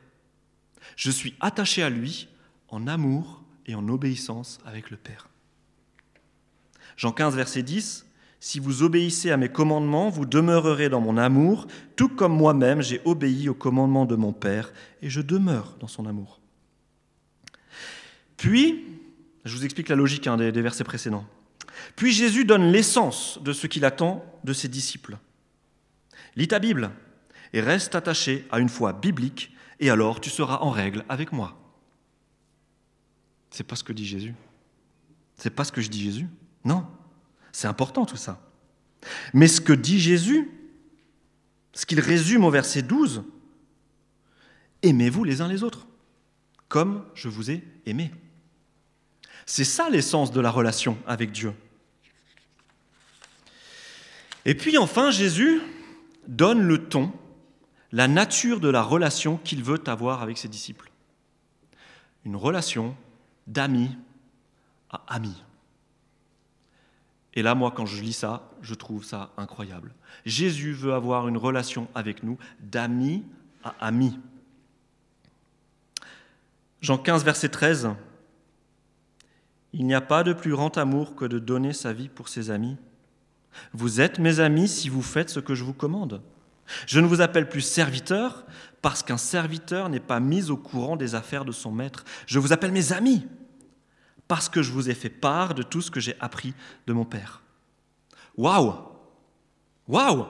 Je 0.96 1.12
suis 1.12 1.36
attaché 1.40 1.84
à 1.84 1.90
lui 1.90 2.28
en 2.70 2.88
amour 2.88 3.44
et 3.66 3.76
en 3.76 3.88
obéissance 3.88 4.60
avec 4.66 4.90
le 4.90 4.98
Père. 4.98 5.30
Jean 6.98 7.12
15, 7.12 7.36
verset 7.36 7.64
10, 7.64 8.06
si 8.44 8.60
vous 8.60 8.84
obéissez 8.84 9.32
à 9.32 9.38
mes 9.38 9.48
commandements, 9.48 10.10
vous 10.10 10.26
demeurerez 10.26 10.90
dans 10.90 11.00
mon 11.00 11.16
amour, 11.16 11.66
tout 11.96 12.10
comme 12.10 12.36
moi-même 12.36 12.82
j'ai 12.82 13.00
obéi 13.06 13.48
aux 13.48 13.54
commandements 13.54 14.06
de 14.06 14.18
mon 14.18 14.34
Père, 14.34 14.74
et 15.02 15.10
je 15.10 15.22
demeure 15.22 15.78
dans 15.80 15.88
son 15.88 16.06
amour. 16.06 16.42
Puis, 18.36 18.84
je 19.46 19.56
vous 19.56 19.64
explique 19.64 19.88
la 19.88 19.96
logique 19.96 20.28
hein, 20.28 20.36
des, 20.36 20.52
des 20.52 20.62
versets 20.62 20.84
précédents. 20.84 21.26
Puis 21.96 22.12
Jésus 22.12 22.44
donne 22.44 22.70
l'essence 22.70 23.40
de 23.42 23.54
ce 23.54 23.66
qu'il 23.66 23.86
attend 23.86 24.26
de 24.44 24.52
ses 24.52 24.68
disciples. 24.68 25.18
Lis 26.36 26.50
ta 26.50 26.60
Bible 26.60 26.92
et 27.54 27.62
reste 27.62 27.96
attaché 27.96 28.46
à 28.52 28.60
une 28.60 28.68
foi 28.68 28.92
biblique, 28.92 29.56
et 29.80 29.90
alors 29.90 30.20
tu 30.20 30.30
seras 30.30 30.58
en 30.58 30.70
règle 30.70 31.06
avec 31.08 31.32
moi. 31.32 31.58
C'est 33.52 33.64
pas 33.64 33.78
ce 33.78 33.86
que 33.86 33.94
dit 33.94 34.06
Jésus. 34.06 34.36
C'est 35.38 35.50
pas 35.50 35.64
ce 35.64 35.72
que 35.72 35.80
je 35.80 35.88
dis 35.88 36.04
Jésus. 36.04 36.28
Non, 36.66 36.86
c'est 37.54 37.68
important 37.68 38.06
tout 38.06 38.18
ça. 38.18 38.42
Mais 39.34 39.48
ce 39.48 39.62
que 39.62 39.72
dit 39.72 40.00
Jésus, 40.00 40.52
ce 41.74 41.86
qu'il 41.86 42.00
résume 42.02 42.44
au 42.44 42.52
verset 42.52 42.82
12, 42.82 43.24
aimez-vous 44.82 45.24
les 45.24 45.40
uns 45.40 45.48
les 45.48 45.64
autres, 45.64 45.88
comme 46.68 47.06
je 47.14 47.30
vous 47.30 47.52
ai 47.52 47.64
aimé. 47.86 48.12
C'est 49.46 49.64
ça 49.64 49.90
l'essence 49.90 50.32
de 50.32 50.42
la 50.42 50.52
relation 50.52 50.98
avec 51.06 51.32
Dieu. 51.32 51.54
Et 54.46 54.56
puis 54.56 54.78
enfin, 54.78 55.12
Jésus 55.12 55.62
donne 56.28 56.62
le 56.62 56.88
ton, 56.88 57.12
la 57.92 58.08
nature 58.08 58.60
de 58.60 58.70
la 58.70 58.82
relation 58.82 59.38
qu'il 59.38 59.64
veut 59.64 59.82
avoir 59.86 60.22
avec 60.22 60.38
ses 60.38 60.48
disciples. 60.48 60.92
Une 62.26 62.36
relation 62.36 62.96
d'ami 63.48 63.96
à 64.90 65.04
ami. 65.08 65.44
Et 67.36 67.42
là, 67.42 67.56
moi, 67.56 67.72
quand 67.72 67.86
je 67.86 68.02
lis 68.02 68.14
ça, 68.14 68.50
je 68.62 68.74
trouve 68.74 69.04
ça 69.04 69.32
incroyable. 69.38 69.94
Jésus 70.26 70.74
veut 70.74 70.94
avoir 70.94 71.28
une 71.28 71.38
relation 71.38 71.88
avec 71.96 72.24
nous 72.24 72.38
d'ami 72.60 73.24
à 73.64 73.74
ami. 73.80 74.20
Jean 76.82 76.98
15, 76.98 77.24
verset 77.24 77.50
13. 77.50 77.90
Il 79.72 79.88
n'y 79.88 79.96
a 79.96 80.02
pas 80.02 80.24
de 80.24 80.34
plus 80.34 80.52
grand 80.52 80.78
amour 80.78 81.16
que 81.16 81.26
de 81.26 81.40
donner 81.40 81.74
sa 81.74 81.94
vie 81.94 82.10
pour 82.10 82.30
ses 82.30 82.52
amis. 82.52 82.78
Vous 83.74 84.02
êtes 84.02 84.20
mes 84.20 84.40
amis 84.40 84.68
si 84.68 84.90
vous 84.90 85.02
faites 85.02 85.30
ce 85.30 85.40
que 85.40 85.56
je 85.56 85.64
vous 85.64 85.74
commande. 85.74 86.22
Je 86.86 87.00
ne 87.00 87.08
vous 87.08 87.22
appelle 87.22 87.50
plus 87.50 87.62
serviteur 87.62 88.46
parce 88.82 89.02
qu'un 89.02 89.18
serviteur 89.18 89.90
n'est 89.90 90.00
pas 90.00 90.20
mis 90.20 90.52
au 90.52 90.58
courant 90.58 90.96
des 90.96 91.16
affaires 91.16 91.46
de 91.46 91.52
son 91.52 91.72
maître. 91.72 92.04
Je 92.28 92.40
vous 92.40 92.54
appelle 92.54 92.72
mes 92.72 92.94
amis 92.94 93.26
parce 94.34 94.50
que 94.50 94.64
je 94.64 94.72
vous 94.72 94.90
ai 94.90 94.96
fait 94.96 95.12
part 95.12 95.54
de 95.54 95.62
tout 95.62 95.80
ce 95.80 95.92
que 95.92 96.00
j'ai 96.00 96.16
appris 96.20 96.56
de 96.88 96.94
mon 96.94 97.06
Père. 97.06 97.44
Waouh 98.36 98.74
Waouh 99.88 100.26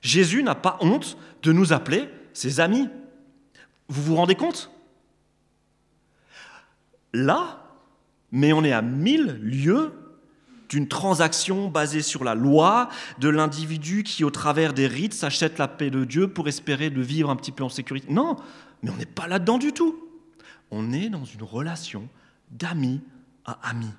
Jésus 0.00 0.42
n'a 0.42 0.54
pas 0.54 0.78
honte 0.80 1.18
de 1.42 1.52
nous 1.52 1.74
appeler 1.74 2.08
ses 2.32 2.60
amis. 2.60 2.88
Vous 3.88 4.02
vous 4.02 4.16
rendez 4.16 4.36
compte? 4.36 4.70
Là, 7.12 7.62
mais 8.32 8.54
on 8.54 8.64
est 8.64 8.72
à 8.72 8.80
mille 8.80 9.38
lieues 9.42 9.92
d'une 10.70 10.88
transaction 10.88 11.68
basée 11.68 12.00
sur 12.00 12.24
la 12.24 12.34
loi, 12.34 12.88
de 13.18 13.28
l'individu 13.28 14.02
qui, 14.02 14.24
au 14.24 14.30
travers 14.30 14.72
des 14.72 14.86
rites, 14.86 15.12
s'achète 15.12 15.58
la 15.58 15.68
paix 15.68 15.90
de 15.90 16.06
Dieu 16.06 16.28
pour 16.28 16.48
espérer 16.48 16.88
de 16.88 17.02
vivre 17.02 17.28
un 17.28 17.36
petit 17.36 17.52
peu 17.52 17.64
en 17.64 17.68
sécurité. 17.68 18.10
Non, 18.10 18.36
mais 18.82 18.88
on 18.88 18.96
n'est 18.96 19.04
pas 19.04 19.28
là-dedans 19.28 19.58
du 19.58 19.74
tout. 19.74 20.08
On 20.70 20.90
est 20.94 21.10
dans 21.10 21.26
une 21.26 21.42
relation 21.42 22.08
d'ami 22.50 23.00
à 23.44 23.52
ami. 23.68 23.90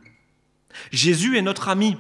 Jésus 0.91 1.37
est 1.37 1.41
notre 1.41 1.69
ami. 1.69 1.97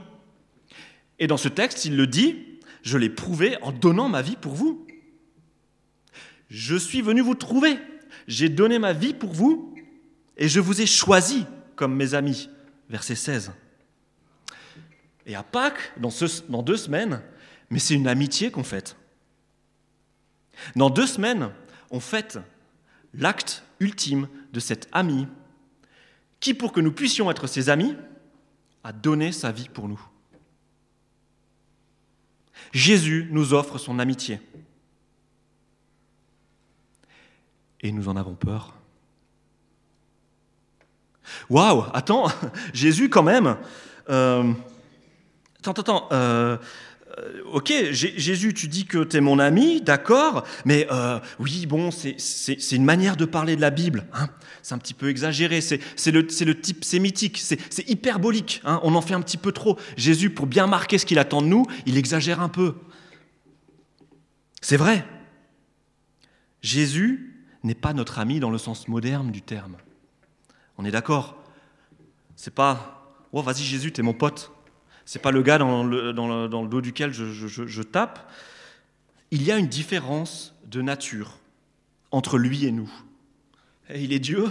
Et 1.19 1.27
dans 1.27 1.37
ce 1.37 1.49
texte, 1.49 1.85
il 1.85 1.95
le 1.95 2.07
dit, 2.07 2.37
je 2.83 2.97
l'ai 2.97 3.09
prouvé 3.09 3.57
en 3.61 3.71
donnant 3.71 4.09
ma 4.09 4.21
vie 4.21 4.35
pour 4.35 4.53
vous. 4.53 4.87
Je 6.49 6.75
suis 6.75 7.01
venu 7.01 7.21
vous 7.21 7.35
trouver. 7.35 7.77
J'ai 8.27 8.49
donné 8.49 8.79
ma 8.79 8.93
vie 8.93 9.13
pour 9.13 9.31
vous 9.31 9.75
et 10.37 10.47
je 10.47 10.59
vous 10.59 10.81
ai 10.81 10.85
choisi 10.85 11.45
comme 11.75 11.95
mes 11.95 12.13
amis. 12.13 12.49
Verset 12.89 13.15
16. 13.15 13.51
Et 15.25 15.35
à 15.35 15.43
Pâques, 15.43 15.93
dans, 15.97 16.09
dans 16.49 16.61
deux 16.61 16.77
semaines, 16.77 17.21
mais 17.69 17.79
c'est 17.79 17.93
une 17.93 18.07
amitié 18.07 18.51
qu'on 18.51 18.63
fête. 18.63 18.95
Dans 20.75 20.89
deux 20.89 21.07
semaines, 21.07 21.51
on 21.89 21.99
fête 21.99 22.39
l'acte 23.13 23.63
ultime 23.79 24.27
de 24.53 24.59
cet 24.59 24.89
ami 24.91 25.27
qui, 26.41 26.53
pour 26.53 26.73
que 26.73 26.81
nous 26.81 26.91
puissions 26.91 27.31
être 27.31 27.47
ses 27.47 27.69
amis, 27.69 27.95
a 28.83 28.91
donné 28.91 29.31
sa 29.31 29.51
vie 29.51 29.69
pour 29.69 29.87
nous. 29.87 30.01
Jésus 32.73 33.27
nous 33.31 33.53
offre 33.53 33.77
son 33.77 33.99
amitié. 33.99 34.41
Et 37.79 37.91
nous 37.91 38.09
en 38.09 38.15
avons 38.15 38.35
peur. 38.35 38.73
Waouh, 41.49 41.85
attends, 41.93 42.27
Jésus 42.73 43.09
quand 43.09 43.23
même. 43.23 43.57
Euh, 44.09 44.51
attends, 45.59 45.71
attends, 45.71 46.07
euh, 46.11 46.57
euh, 47.19 47.41
ok, 47.51 47.73
Jésus, 47.91 48.53
tu 48.53 48.67
dis 48.67 48.85
que 48.85 49.03
tu 49.03 49.17
es 49.17 49.21
mon 49.21 49.39
ami, 49.39 49.81
d'accord, 49.81 50.45
mais 50.65 50.87
euh, 50.91 51.19
oui, 51.39 51.65
bon, 51.65 51.91
c'est 51.91 52.71
une 52.71 52.85
manière 52.85 53.17
de 53.17 53.25
parler 53.25 53.55
de 53.55 53.61
la 53.61 53.69
Bible. 53.69 54.05
Hein. 54.13 54.27
C'est 54.61 54.73
un 54.73 54.77
petit 54.77 54.93
peu 54.93 55.09
exagéré, 55.09 55.61
c'est 55.61 55.79
le, 56.11 56.21
le, 56.21 56.61
type 56.61 56.83
sémitique, 56.83 57.37
c'est 57.39 57.89
hyperbolique, 57.89 58.61
hein. 58.63 58.79
on 58.83 58.95
en 58.95 59.01
fait 59.01 59.13
un 59.13 59.21
petit 59.21 59.37
peu 59.37 59.51
trop. 59.51 59.77
Jésus, 59.97 60.29
pour 60.29 60.47
bien 60.47 60.67
marquer 60.67 60.97
ce 60.97 61.05
qu'il 61.05 61.19
attend 61.19 61.41
de 61.41 61.47
nous, 61.47 61.65
il 61.85 61.97
exagère 61.97 62.41
un 62.41 62.49
peu. 62.49 62.75
C'est 64.61 64.77
vrai. 64.77 65.05
Jésus 66.61 67.43
n'est 67.63 67.75
pas 67.75 67.93
notre 67.93 68.19
ami 68.19 68.39
dans 68.39 68.51
le 68.51 68.57
sens 68.57 68.87
moderne 68.87 69.31
du 69.31 69.41
terme. 69.41 69.77
On 70.77 70.85
est 70.85 70.91
d'accord 70.91 71.35
C'est 72.35 72.53
pas, 72.53 73.13
oh 73.31 73.41
vas-y 73.41 73.63
Jésus, 73.63 73.91
t'es 73.91 74.01
mon 74.01 74.13
pote. 74.13 74.51
C'est 75.05 75.21
pas 75.21 75.31
le 75.31 75.41
gars 75.41 75.57
dans 75.57 75.83
le, 75.83 76.13
dos 76.47 76.81
duquel 76.81 77.11
je, 77.11 77.81
tape. 77.81 78.31
Il 79.31 79.43
y 79.43 79.51
a 79.51 79.57
une 79.57 79.67
différence 79.67 80.55
de 80.65 80.81
nature 80.81 81.39
entre 82.11 82.37
lui 82.37 82.65
et 82.65 82.71
nous. 82.71 82.91
Il 83.95 84.13
est 84.13 84.19
Dieu 84.19 84.49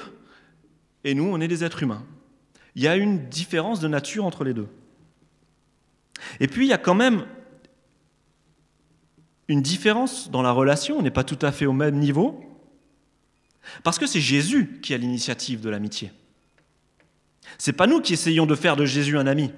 et 1.04 1.14
nous, 1.14 1.24
on 1.24 1.40
est 1.40 1.48
des 1.48 1.64
êtres 1.64 1.82
humains. 1.82 2.04
Il 2.74 2.82
y 2.82 2.88
a 2.88 2.96
une 2.96 3.28
différence 3.28 3.80
de 3.80 3.88
nature 3.88 4.24
entre 4.24 4.44
les 4.44 4.54
deux. 4.54 4.68
Et 6.38 6.46
puis, 6.46 6.66
il 6.66 6.68
y 6.68 6.74
a 6.74 6.78
quand 6.78 6.94
même 6.94 7.26
une 9.48 9.62
différence 9.62 10.30
dans 10.30 10.42
la 10.42 10.52
relation, 10.52 10.98
on 10.98 11.02
n'est 11.02 11.10
pas 11.10 11.24
tout 11.24 11.38
à 11.42 11.50
fait 11.50 11.66
au 11.66 11.72
même 11.72 11.98
niveau, 11.98 12.44
parce 13.82 13.98
que 13.98 14.06
c'est 14.06 14.20
Jésus 14.20 14.80
qui 14.80 14.94
a 14.94 14.98
l'initiative 14.98 15.60
de 15.60 15.68
l'amitié. 15.68 16.12
C'est 17.58 17.72
pas 17.72 17.86
nous 17.86 18.00
qui 18.00 18.12
essayons 18.12 18.46
de 18.46 18.54
faire 18.54 18.76
de 18.76 18.84
Jésus 18.84 19.18
un 19.18 19.26
ami. 19.26 19.50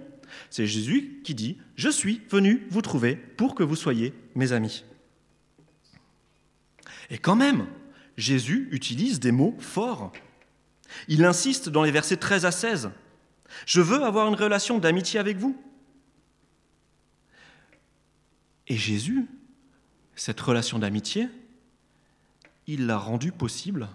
C'est 0.48 0.66
Jésus 0.66 1.20
qui 1.24 1.34
dit, 1.34 1.58
je 1.76 1.88
suis 1.88 2.22
venu 2.30 2.66
vous 2.70 2.82
trouver 2.82 3.16
pour 3.16 3.54
que 3.54 3.62
vous 3.62 3.76
soyez 3.76 4.14
mes 4.34 4.52
amis. 4.52 4.84
Et 7.10 7.18
quand 7.18 7.36
même, 7.36 7.66
Jésus 8.22 8.68
utilise 8.70 9.18
des 9.18 9.32
mots 9.32 9.56
forts. 9.58 10.12
Il 11.08 11.24
insiste 11.24 11.68
dans 11.68 11.82
les 11.82 11.90
versets 11.90 12.16
13 12.16 12.46
à 12.46 12.52
16. 12.52 12.90
Je 13.66 13.80
veux 13.80 14.04
avoir 14.04 14.28
une 14.28 14.36
relation 14.36 14.78
d'amitié 14.78 15.18
avec 15.18 15.36
vous. 15.38 15.60
Et 18.68 18.76
Jésus, 18.76 19.26
cette 20.14 20.40
relation 20.40 20.78
d'amitié, 20.78 21.28
il 22.68 22.86
l'a 22.86 22.96
rendue 22.96 23.32
possible 23.32 23.88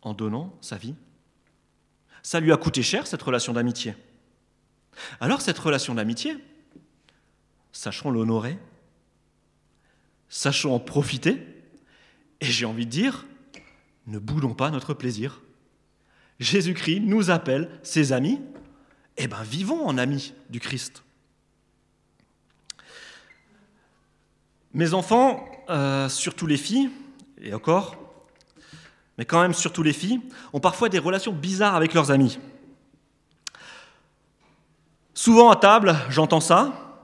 en 0.00 0.14
donnant 0.14 0.56
sa 0.60 0.76
vie. 0.76 0.94
Ça 2.22 2.38
lui 2.38 2.52
a 2.52 2.56
coûté 2.56 2.82
cher, 2.82 3.06
cette 3.06 3.22
relation 3.22 3.52
d'amitié. 3.52 3.96
Alors 5.20 5.40
cette 5.40 5.58
relation 5.58 5.94
d'amitié, 5.94 6.36
sachons 7.72 8.10
l'honorer, 8.10 8.58
sachons 10.28 10.74
en 10.74 10.78
profiter, 10.78 11.44
et 12.40 12.46
j'ai 12.46 12.64
envie 12.64 12.86
de 12.86 12.90
dire, 12.90 13.26
ne 14.06 14.18
boudons 14.18 14.54
pas 14.54 14.70
notre 14.70 14.94
plaisir. 14.94 15.40
Jésus-Christ 16.38 17.00
nous 17.00 17.30
appelle 17.30 17.70
ses 17.82 18.12
amis, 18.12 18.40
eh 19.16 19.26
bien 19.26 19.42
vivons 19.42 19.86
en 19.86 19.98
amis 19.98 20.34
du 20.50 20.60
Christ. 20.60 21.02
Mes 24.74 24.92
enfants, 24.92 25.48
euh, 25.70 26.08
surtout 26.08 26.46
les 26.46 26.58
filles, 26.58 26.90
et 27.40 27.54
encore, 27.54 27.96
mais 29.16 29.24
quand 29.24 29.40
même 29.40 29.54
surtout 29.54 29.82
les 29.82 29.94
filles, 29.94 30.20
ont 30.52 30.60
parfois 30.60 30.88
des 30.88 30.98
relations 30.98 31.32
bizarres 31.32 31.74
avec 31.74 31.94
leurs 31.94 32.10
amis. 32.10 32.38
Souvent 35.14 35.50
à 35.50 35.56
table, 35.56 35.96
j'entends 36.10 36.40
ça. 36.40 37.02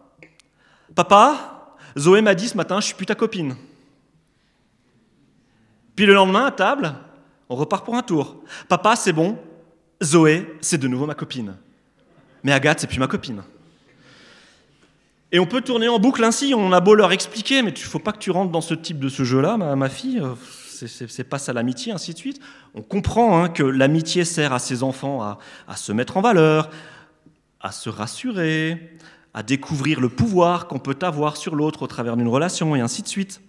Papa, 0.95 1.77
Zoé 1.99 2.21
m'a 2.21 2.35
dit 2.35 2.49
ce 2.49 2.57
matin, 2.59 2.81
je 2.81 2.87
suis 2.87 2.95
plus 2.95 3.07
ta 3.07 3.15
copine. 3.15 3.57
Puis 5.97 6.07
le 6.07 6.15
lendemain, 6.15 6.47
à 6.47 6.51
table, 6.51 6.95
on 7.49 7.57
repart 7.57 7.85
pour 7.85 7.95
un 7.95 8.03
tour. 8.03 8.37
Papa, 8.69 8.97
c'est 8.97 9.13
bon, 9.13 9.39
Zoé, 10.03 10.57
c'est 10.61 10.79
de 10.79 10.89
nouveau 10.89 11.07
ma 11.07 11.15
copine. 11.15 11.55
Mais 12.43 12.53
Agathe, 12.53 12.81
c'est 12.81 12.87
plus 12.87 12.99
ma 12.99 13.07
copine. 13.07 13.43
Et 15.31 15.39
on 15.39 15.47
peut 15.47 15.63
tourner 15.63 15.89
en 15.89 15.99
boucle 15.99 16.23
ainsi, 16.25 16.53
on 16.55 16.73
a 16.73 16.81
beau 16.81 16.95
leur 16.95 17.13
expliquer, 17.13 17.63
mais 17.63 17.71
il 17.71 17.79
faut 17.79 17.99
pas 17.99 18.13
que 18.13 18.19
tu 18.19 18.31
rentres 18.31 18.51
dans 18.51 18.61
ce 18.61 18.75
type 18.75 18.99
de 18.99 19.09
ce 19.09 19.25
jeu-là, 19.25 19.57
ma, 19.57 19.89
fille, 19.89 20.21
euh, 20.21 20.35
c'est 20.87 21.25
pas 21.25 21.39
ça 21.39 21.55
l'amitié, 21.55 21.93
ainsi 21.93 22.13
de 22.13 22.19
suite. 22.19 22.41
On 22.75 22.83
comprend 22.83 23.43
hein, 23.43 23.49
que 23.49 23.63
l'amitié 23.63 24.25
sert 24.25 24.53
à 24.53 24.59
ses 24.59 24.83
enfants 24.83 25.23
à 25.23 25.77
se 25.77 25.93
mettre 25.93 26.19
en 26.19 26.21
valeur, 26.21 26.69
à 27.61 27.73
se 27.73 27.89
rassurer, 27.89 28.99
à 29.33 29.43
découvrir 29.43 30.01
le 30.01 30.11
pouvoir 30.11 30.69
qu'on 30.69 30.79
peut 30.79 30.99
avoir 31.01 31.37
sur 31.37 31.55
l'autre 31.55 31.83
au 31.83 31.87
travers 31.87 32.17
d'une 32.17 32.29
relation, 32.29 32.77
et 32.77 32.81
ainsi 32.81 33.03
de 33.03 33.09
suite. 33.09 33.41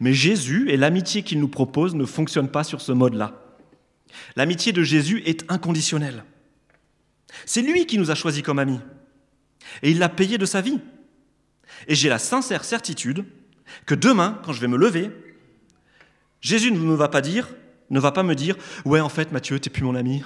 Mais 0.00 0.12
Jésus 0.12 0.70
et 0.70 0.76
l'amitié 0.76 1.22
qu'il 1.22 1.40
nous 1.40 1.48
propose 1.48 1.94
ne 1.94 2.04
fonctionnent 2.04 2.50
pas 2.50 2.64
sur 2.64 2.80
ce 2.80 2.92
mode-là. 2.92 3.40
L'amitié 4.36 4.72
de 4.72 4.82
Jésus 4.82 5.22
est 5.26 5.50
inconditionnelle. 5.50 6.24
C'est 7.46 7.62
lui 7.62 7.86
qui 7.86 7.98
nous 7.98 8.10
a 8.10 8.14
choisis 8.14 8.42
comme 8.42 8.58
amis. 8.58 8.80
Et 9.82 9.90
il 9.90 9.98
l'a 9.98 10.08
payé 10.08 10.38
de 10.38 10.46
sa 10.46 10.60
vie. 10.60 10.80
Et 11.88 11.94
j'ai 11.94 12.08
la 12.08 12.18
sincère 12.18 12.64
certitude 12.64 13.24
que 13.86 13.94
demain, 13.94 14.40
quand 14.44 14.52
je 14.52 14.60
vais 14.60 14.68
me 14.68 14.76
lever, 14.76 15.10
Jésus 16.40 16.70
ne 16.70 16.94
va 16.94 17.08
pas 17.08 17.20
dire, 17.20 17.48
ne 17.90 17.98
va 17.98 18.12
pas 18.12 18.22
me 18.22 18.34
dire, 18.34 18.56
ouais, 18.84 19.00
en 19.00 19.08
fait, 19.08 19.32
Mathieu, 19.32 19.58
t'es 19.58 19.70
plus 19.70 19.82
mon 19.82 19.94
ami. 19.94 20.22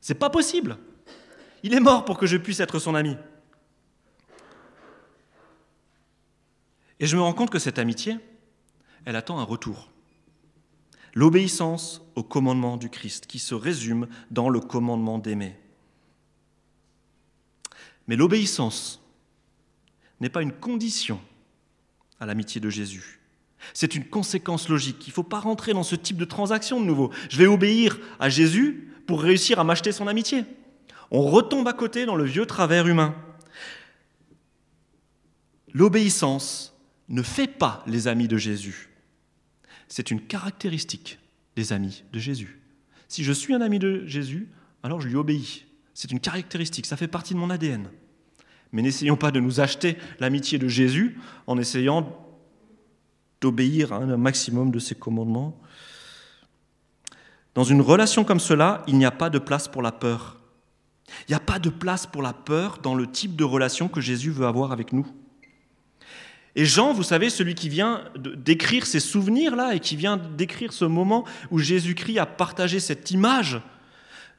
C'est 0.00 0.14
pas 0.14 0.30
possible. 0.30 0.76
Il 1.62 1.74
est 1.74 1.80
mort 1.80 2.04
pour 2.04 2.18
que 2.18 2.26
je 2.26 2.36
puisse 2.36 2.60
être 2.60 2.78
son 2.78 2.94
ami. 2.94 3.16
Et 7.00 7.06
je 7.06 7.16
me 7.16 7.22
rends 7.22 7.32
compte 7.32 7.50
que 7.50 7.58
cette 7.58 7.78
amitié, 7.78 8.18
elle 9.04 9.16
attend 9.16 9.38
un 9.38 9.44
retour. 9.44 9.90
L'obéissance 11.14 12.02
au 12.14 12.22
commandement 12.22 12.76
du 12.76 12.88
Christ, 12.88 13.26
qui 13.26 13.38
se 13.38 13.54
résume 13.54 14.08
dans 14.30 14.48
le 14.48 14.60
commandement 14.60 15.18
d'aimer. 15.18 15.56
Mais 18.08 18.16
l'obéissance 18.16 19.02
n'est 20.20 20.30
pas 20.30 20.42
une 20.42 20.52
condition 20.52 21.20
à 22.18 22.26
l'amitié 22.26 22.60
de 22.60 22.70
Jésus. 22.70 23.20
C'est 23.74 23.94
une 23.94 24.04
conséquence 24.04 24.68
logique. 24.68 25.06
Il 25.06 25.10
ne 25.10 25.14
faut 25.14 25.22
pas 25.22 25.40
rentrer 25.40 25.72
dans 25.72 25.82
ce 25.82 25.96
type 25.96 26.16
de 26.16 26.24
transaction 26.24 26.80
de 26.80 26.86
nouveau. 26.86 27.10
Je 27.28 27.38
vais 27.38 27.46
obéir 27.46 27.98
à 28.18 28.28
Jésus 28.28 28.92
pour 29.06 29.22
réussir 29.22 29.58
à 29.60 29.64
m'acheter 29.64 29.92
son 29.92 30.08
amitié. 30.08 30.44
On 31.10 31.22
retombe 31.22 31.68
à 31.68 31.72
côté 31.72 32.06
dans 32.06 32.16
le 32.16 32.24
vieux 32.24 32.46
travers 32.46 32.88
humain. 32.88 33.14
L'obéissance 35.74 36.74
ne 37.08 37.22
fait 37.22 37.46
pas 37.46 37.82
les 37.86 38.08
amis 38.08 38.28
de 38.28 38.36
Jésus. 38.36 38.91
C'est 39.94 40.10
une 40.10 40.22
caractéristique 40.22 41.18
des 41.54 41.74
amis 41.74 42.02
de 42.14 42.18
Jésus. 42.18 42.62
Si 43.08 43.24
je 43.24 43.32
suis 43.34 43.52
un 43.52 43.60
ami 43.60 43.78
de 43.78 44.06
Jésus, 44.06 44.48
alors 44.82 45.02
je 45.02 45.08
lui 45.08 45.16
obéis. 45.16 45.66
C'est 45.92 46.10
une 46.10 46.18
caractéristique, 46.18 46.86
ça 46.86 46.96
fait 46.96 47.08
partie 47.08 47.34
de 47.34 47.38
mon 47.38 47.50
ADN. 47.50 47.90
Mais 48.72 48.80
n'essayons 48.80 49.18
pas 49.18 49.30
de 49.30 49.38
nous 49.38 49.60
acheter 49.60 49.98
l'amitié 50.18 50.58
de 50.58 50.66
Jésus 50.66 51.20
en 51.46 51.58
essayant 51.58 52.10
d'obéir 53.42 53.92
à 53.92 53.96
un 53.96 54.16
maximum 54.16 54.70
de 54.70 54.78
ses 54.78 54.94
commandements. 54.94 55.60
Dans 57.54 57.64
une 57.64 57.82
relation 57.82 58.24
comme 58.24 58.40
cela, 58.40 58.84
il 58.86 58.96
n'y 58.96 59.04
a 59.04 59.10
pas 59.10 59.28
de 59.28 59.38
place 59.38 59.68
pour 59.68 59.82
la 59.82 59.92
peur. 59.92 60.40
Il 61.28 61.32
n'y 61.32 61.36
a 61.36 61.40
pas 61.40 61.58
de 61.58 61.68
place 61.68 62.06
pour 62.06 62.22
la 62.22 62.32
peur 62.32 62.78
dans 62.78 62.94
le 62.94 63.10
type 63.10 63.36
de 63.36 63.44
relation 63.44 63.88
que 63.88 64.00
Jésus 64.00 64.30
veut 64.30 64.46
avoir 64.46 64.72
avec 64.72 64.94
nous. 64.94 65.06
Et 66.54 66.66
Jean, 66.66 66.92
vous 66.92 67.02
savez, 67.02 67.30
celui 67.30 67.54
qui 67.54 67.68
vient 67.68 68.04
d'écrire 68.16 68.84
ces 68.84 69.00
souvenirs-là 69.00 69.74
et 69.74 69.80
qui 69.80 69.96
vient 69.96 70.18
d'écrire 70.18 70.72
ce 70.72 70.84
moment 70.84 71.24
où 71.50 71.58
Jésus-Christ 71.58 72.18
a 72.18 72.26
partagé 72.26 72.78
cette 72.78 73.10
image 73.10 73.60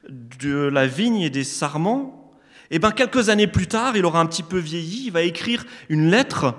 de 0.08 0.68
la 0.68 0.86
vigne 0.86 1.20
et 1.20 1.30
des 1.30 1.44
sarments, 1.44 2.30
et 2.70 2.76
eh 2.76 2.78
bien 2.78 2.92
quelques 2.92 3.28
années 3.28 3.46
plus 3.46 3.66
tard, 3.66 3.96
il 3.96 4.04
aura 4.04 4.20
un 4.20 4.26
petit 4.26 4.42
peu 4.42 4.58
vieilli, 4.58 5.06
il 5.06 5.12
va 5.12 5.22
écrire 5.22 5.64
une 5.88 6.10
lettre 6.10 6.54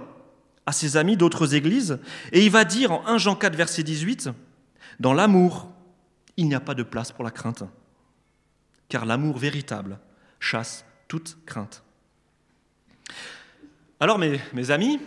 à 0.65 0.71
ses 0.71 0.97
amis 0.97 1.17
d'autres 1.17 1.55
églises, 1.55 1.99
et 2.31 2.43
il 2.43 2.51
va 2.51 2.63
dire 2.63 2.91
en 2.91 3.05
1 3.07 3.17
Jean 3.17 3.35
4, 3.35 3.55
verset 3.55 3.83
18, 3.83 4.29
Dans 4.99 5.13
l'amour, 5.13 5.69
il 6.37 6.47
n'y 6.47 6.55
a 6.55 6.59
pas 6.59 6.73
de 6.73 6.83
place 6.83 7.11
pour 7.11 7.23
la 7.23 7.31
crainte, 7.31 7.63
car 8.89 9.05
l'amour 9.05 9.37
véritable 9.37 9.99
chasse 10.39 10.85
toute 11.07 11.37
crainte. 11.45 11.83
Alors 13.99 14.19
mes, 14.19 14.39
mes 14.53 14.71
amis, 14.71 14.99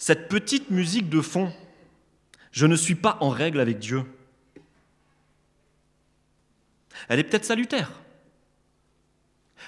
cette 0.00 0.30
petite 0.30 0.70
musique 0.70 1.10
de 1.10 1.20
fond, 1.20 1.52
je 2.52 2.64
ne 2.64 2.74
suis 2.74 2.94
pas 2.94 3.18
en 3.20 3.28
règle 3.28 3.60
avec 3.60 3.78
Dieu. 3.78 4.02
Elle 7.08 7.18
est 7.18 7.24
peut-être 7.24 7.44
salutaire. 7.44 7.92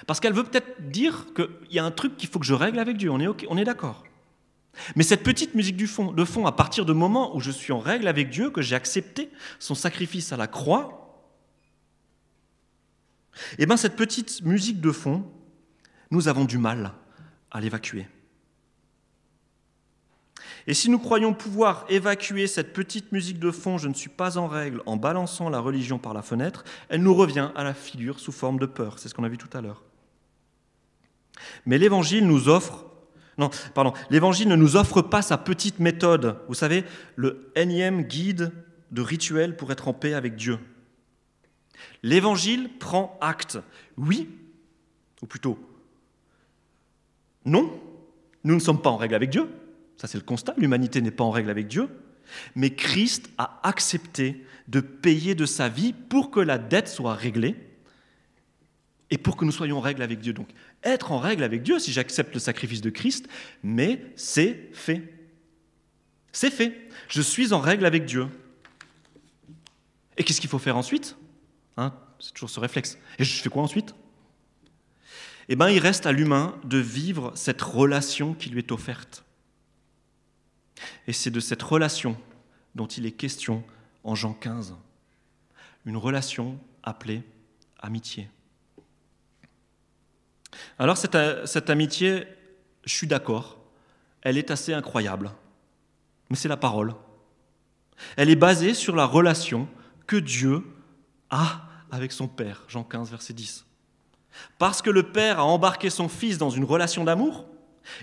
Parce 0.07 0.19
qu'elle 0.19 0.33
veut 0.33 0.43
peut-être 0.43 0.89
dire 0.89 1.27
qu'il 1.35 1.47
y 1.69 1.77
a 1.77 1.85
un 1.85 1.91
truc 1.91 2.17
qu'il 2.17 2.27
faut 2.27 2.39
que 2.39 2.47
je 2.47 2.55
règle 2.55 2.79
avec 2.79 2.97
Dieu, 2.97 3.11
on 3.11 3.57
est, 3.57 3.63
d'accord. 3.63 4.03
Mais 4.95 5.03
cette 5.03 5.21
petite 5.21 5.53
musique 5.53 5.77
de 5.77 5.85
fond, 6.25 6.47
à 6.47 6.51
partir 6.51 6.83
du 6.83 6.93
moment 6.93 7.35
où 7.35 7.39
je 7.39 7.51
suis 7.51 7.71
en 7.71 7.79
règle 7.79 8.07
avec 8.07 8.31
Dieu, 8.31 8.49
que 8.49 8.63
j'ai 8.63 8.75
accepté 8.75 9.29
son 9.59 9.75
sacrifice 9.75 10.33
à 10.33 10.37
la 10.37 10.47
croix, 10.47 11.29
eh 13.59 13.67
bien 13.67 13.77
cette 13.77 13.95
petite 13.95 14.41
musique 14.41 14.81
de 14.81 14.91
fond, 14.91 15.31
nous 16.09 16.27
avons 16.27 16.45
du 16.45 16.57
mal 16.57 16.93
à 17.51 17.61
l'évacuer. 17.61 18.07
Et 20.67 20.73
si 20.73 20.89
nous 20.89 20.99
croyons 20.99 21.33
pouvoir 21.33 21.85
évacuer 21.89 22.47
cette 22.47 22.73
petite 22.73 23.11
musique 23.11 23.39
de 23.39 23.51
fond, 23.51 23.77
je 23.77 23.87
ne 23.87 23.93
suis 23.93 24.09
pas 24.09 24.37
en 24.37 24.47
règle, 24.47 24.81
en 24.85 24.95
balançant 24.95 25.49
la 25.49 25.59
religion 25.59 25.99
par 25.99 26.13
la 26.13 26.21
fenêtre, 26.21 26.63
elle 26.89 27.01
nous 27.01 27.13
revient 27.13 27.49
à 27.55 27.63
la 27.63 27.73
figure 27.73 28.19
sous 28.19 28.31
forme 28.31 28.59
de 28.59 28.65
peur. 28.65 28.99
C'est 28.99 29.09
ce 29.09 29.13
qu'on 29.13 29.25
a 29.25 29.29
vu 29.29 29.37
tout 29.37 29.55
à 29.55 29.61
l'heure. 29.61 29.83
Mais 31.65 31.77
l'Évangile 31.77 32.27
nous 32.27 32.49
offre 32.49 32.85
non, 33.39 33.49
pardon, 33.73 33.93
l'Évangile 34.11 34.47
ne 34.47 34.55
nous 34.55 34.75
offre 34.75 35.01
pas 35.01 35.23
sa 35.23 35.39
petite 35.39 35.79
méthode, 35.79 36.37
vous 36.47 36.53
savez, 36.53 36.83
le 37.15 37.51
énième 37.55 38.03
guide 38.03 38.51
de 38.91 39.01
rituel 39.01 39.57
pour 39.57 39.71
être 39.71 39.87
en 39.87 39.93
paix 39.93 40.13
avec 40.13 40.35
Dieu. 40.35 40.59
L'Évangile 42.03 42.69
prend 42.77 43.17
acte. 43.21 43.57
Oui, 43.97 44.29
ou 45.23 45.25
plutôt 45.25 45.57
non, 47.45 47.71
nous 48.43 48.55
ne 48.55 48.59
sommes 48.59 48.81
pas 48.81 48.89
en 48.89 48.97
règle 48.97 49.15
avec 49.15 49.29
Dieu. 49.29 49.49
Ça, 49.97 50.07
c'est 50.07 50.17
le 50.17 50.23
constat. 50.23 50.53
L'humanité 50.57 51.01
n'est 51.01 51.11
pas 51.11 51.23
en 51.23 51.31
règle 51.31 51.49
avec 51.49 51.67
Dieu. 51.67 51.89
Mais 52.55 52.71
Christ 52.71 53.29
a 53.37 53.59
accepté 53.63 54.45
de 54.67 54.79
payer 54.79 55.35
de 55.35 55.45
sa 55.45 55.69
vie 55.69 55.93
pour 55.93 56.31
que 56.31 56.39
la 56.39 56.57
dette 56.57 56.87
soit 56.87 57.15
réglée 57.15 57.55
et 59.09 59.17
pour 59.17 59.37
que 59.37 59.45
nous 59.45 59.51
soyons 59.51 59.77
en 59.77 59.81
règle 59.81 60.01
avec 60.01 60.19
Dieu. 60.19 60.33
Donc, 60.33 60.49
être 60.83 61.11
en 61.11 61.19
règle 61.19 61.43
avec 61.43 61.63
Dieu 61.63 61.79
si 61.79 61.91
j'accepte 61.91 62.33
le 62.33 62.39
sacrifice 62.39 62.81
de 62.81 62.89
Christ, 62.89 63.27
mais 63.61 64.01
c'est 64.15 64.69
fait. 64.73 65.13
C'est 66.31 66.49
fait. 66.49 66.89
Je 67.07 67.21
suis 67.21 67.53
en 67.53 67.59
règle 67.59 67.85
avec 67.85 68.05
Dieu. 68.05 68.27
Et 70.17 70.23
qu'est-ce 70.23 70.41
qu'il 70.41 70.49
faut 70.49 70.59
faire 70.59 70.77
ensuite? 70.77 71.15
Hein 71.77 71.93
C'est 72.19 72.33
toujours 72.33 72.49
ce 72.49 72.59
réflexe. 72.59 72.97
Et 73.19 73.23
je 73.23 73.41
fais 73.41 73.49
quoi 73.49 73.63
ensuite? 73.63 73.93
Eh 75.49 75.55
bien, 75.55 75.69
il 75.69 75.79
reste 75.79 76.05
à 76.05 76.11
l'humain 76.11 76.57
de 76.63 76.77
vivre 76.77 77.33
cette 77.35 77.61
relation 77.61 78.33
qui 78.33 78.49
lui 78.49 78.59
est 78.59 78.71
offerte. 78.71 79.22
Et 81.07 81.13
c'est 81.13 81.31
de 81.31 81.39
cette 81.39 81.63
relation 81.63 82.17
dont 82.75 82.87
il 82.87 83.05
est 83.05 83.11
question 83.11 83.63
en 84.03 84.15
Jean 84.15 84.33
15. 84.33 84.75
Une 85.85 85.97
relation 85.97 86.57
appelée 86.83 87.23
amitié. 87.79 88.29
Alors 90.79 90.97
cette, 90.97 91.69
amitié, 91.69 92.25
je 92.85 92.93
suis 92.93 93.07
d'accord, 93.07 93.57
elle 94.21 94.37
est 94.37 94.51
assez 94.51 94.73
incroyable, 94.73 95.31
mais 96.29 96.35
c'est 96.35 96.47
la 96.47 96.57
parole. 96.57 96.93
Elle 98.17 98.29
est 98.29 98.35
basée 98.35 98.73
sur 98.73 98.95
la 98.95 99.05
relation 99.05 99.67
que 100.07 100.15
Dieu 100.15 100.63
a 101.29 101.63
avec 101.91 102.11
son 102.11 102.27
Père, 102.27 102.63
Jean 102.67 102.83
15, 102.83 103.11
verset 103.11 103.33
10. 103.33 103.65
Parce 104.57 104.81
que 104.81 104.89
le 104.89 105.11
Père 105.11 105.39
a 105.39 105.45
embarqué 105.45 105.89
son 105.89 106.09
Fils 106.09 106.37
dans 106.37 106.49
une 106.49 106.63
relation 106.63 107.03
d'amour, 107.03 107.45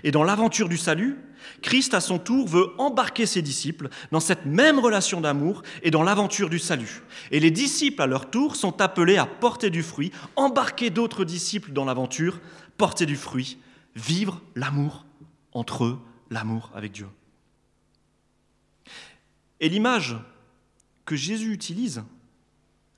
et 0.03 0.11
dans 0.11 0.23
l'aventure 0.23 0.69
du 0.69 0.77
salut, 0.77 1.17
Christ 1.61 1.93
à 1.93 2.01
son 2.01 2.19
tour 2.19 2.47
veut 2.47 2.69
embarquer 2.77 3.25
ses 3.25 3.41
disciples 3.41 3.89
dans 4.11 4.19
cette 4.19 4.45
même 4.45 4.79
relation 4.79 5.21
d'amour 5.21 5.63
et 5.83 5.91
dans 5.91 6.03
l'aventure 6.03 6.49
du 6.49 6.59
salut. 6.59 7.01
Et 7.31 7.39
les 7.39 7.51
disciples 7.51 8.01
à 8.01 8.07
leur 8.07 8.29
tour 8.29 8.55
sont 8.55 8.81
appelés 8.81 9.17
à 9.17 9.25
porter 9.25 9.69
du 9.69 9.83
fruit, 9.83 10.11
embarquer 10.35 10.89
d'autres 10.89 11.25
disciples 11.25 11.71
dans 11.71 11.85
l'aventure, 11.85 12.39
porter 12.77 13.05
du 13.05 13.15
fruit, 13.15 13.57
vivre 13.95 14.41
l'amour 14.55 15.05
entre 15.51 15.85
eux, 15.85 15.99
l'amour 16.29 16.71
avec 16.75 16.91
Dieu. 16.91 17.07
Et 19.59 19.69
l'image 19.69 20.17
que 21.05 21.15
Jésus 21.15 21.53
utilise, 21.53 22.03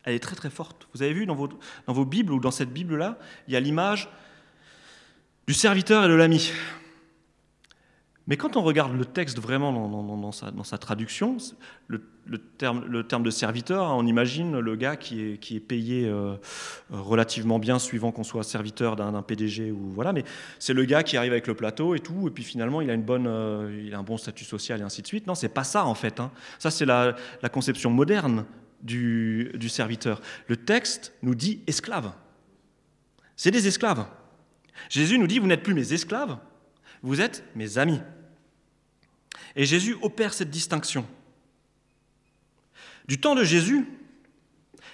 elle 0.03 0.15
est 0.15 0.19
très 0.19 0.35
très 0.35 0.49
forte. 0.49 0.87
Vous 0.93 1.01
avez 1.01 1.13
vu 1.13 1.25
dans 1.25 1.35
vos, 1.35 1.49
dans 1.87 1.93
vos 1.93 2.05
Bibles 2.05 2.33
ou 2.33 2.39
dans 2.39 2.51
cette 2.51 2.71
Bible-là, 2.71 3.17
il 3.47 3.53
y 3.53 3.57
a 3.57 3.59
l'image 3.59 4.09
du 5.47 5.53
serviteur 5.53 6.05
et 6.05 6.07
de 6.07 6.13
l'ami. 6.13 6.51
Mais 8.27 8.37
quand 8.37 8.55
on 8.55 8.61
regarde 8.61 8.97
le 8.97 9.03
texte 9.03 9.37
vraiment 9.37 9.73
dans, 9.73 10.31
sa, 10.31 10.77
traduction, 10.77 11.37
le, 11.87 12.37
terme, 12.57 13.23
de 13.23 13.29
serviteur, 13.29 13.87
hein, 13.87 13.95
on 13.97 14.07
imagine 14.07 14.59
le 14.59 14.75
gars 14.77 14.95
qui 14.95 15.21
est, 15.21 15.59
payé 15.59 16.07
euh, 16.07 16.35
relativement 16.89 17.59
bien 17.59 17.79
suivant 17.79 18.13
qu'on 18.13 18.23
soit 18.23 18.43
serviteur 18.43 18.95
d'un 18.95 19.21
PDG 19.21 19.71
ou 19.71 19.89
voilà, 19.89 20.13
mais 20.13 20.23
c'est 20.57 20.73
le 20.73 20.85
gars 20.85 21.03
qui 21.03 21.17
arrive 21.17 21.33
avec 21.33 21.47
le 21.47 21.53
plateau 21.53 21.95
et 21.95 21.99
tout, 21.99 22.29
et 22.29 22.31
puis 22.31 22.45
finalement 22.45 22.79
il 22.79 22.89
a, 22.89 22.93
une 22.93 23.03
bonne, 23.03 23.27
euh, 23.27 23.83
il 23.85 23.93
a 23.93 23.99
un 23.99 24.03
bon 24.03 24.15
statut 24.15 24.45
social 24.45 24.79
et 24.79 24.83
ainsi 24.83 25.01
de 25.01 25.07
suite. 25.07 25.27
Non, 25.27 25.35
c'est 25.35 25.49
pas 25.49 25.65
ça 25.65 25.85
en 25.85 25.95
fait. 25.95 26.21
Hein. 26.21 26.31
Ça 26.59 26.71
c'est 26.71 26.85
la, 26.85 27.15
conception 27.51 27.89
moderne 27.89 28.45
du 28.81 29.67
serviteur. 29.67 30.21
Le 30.47 30.55
texte 30.55 31.13
nous 31.23 31.35
dit 31.35 31.61
esclave. 31.67 32.13
C'est 33.35 33.51
des 33.51 33.67
esclaves. 33.67 34.05
Jésus 34.89 35.17
nous 35.17 35.27
dit, 35.27 35.39
vous 35.39 35.47
n'êtes 35.47 35.63
plus 35.63 35.73
mes 35.73 35.93
esclaves, 35.93 36.37
vous 37.01 37.21
êtes 37.21 37.43
mes 37.55 37.77
amis. 37.77 38.01
Et 39.55 39.65
Jésus 39.65 39.95
opère 40.01 40.33
cette 40.33 40.49
distinction. 40.49 41.05
Du 43.07 43.19
temps 43.19 43.35
de 43.35 43.43
Jésus, 43.43 43.87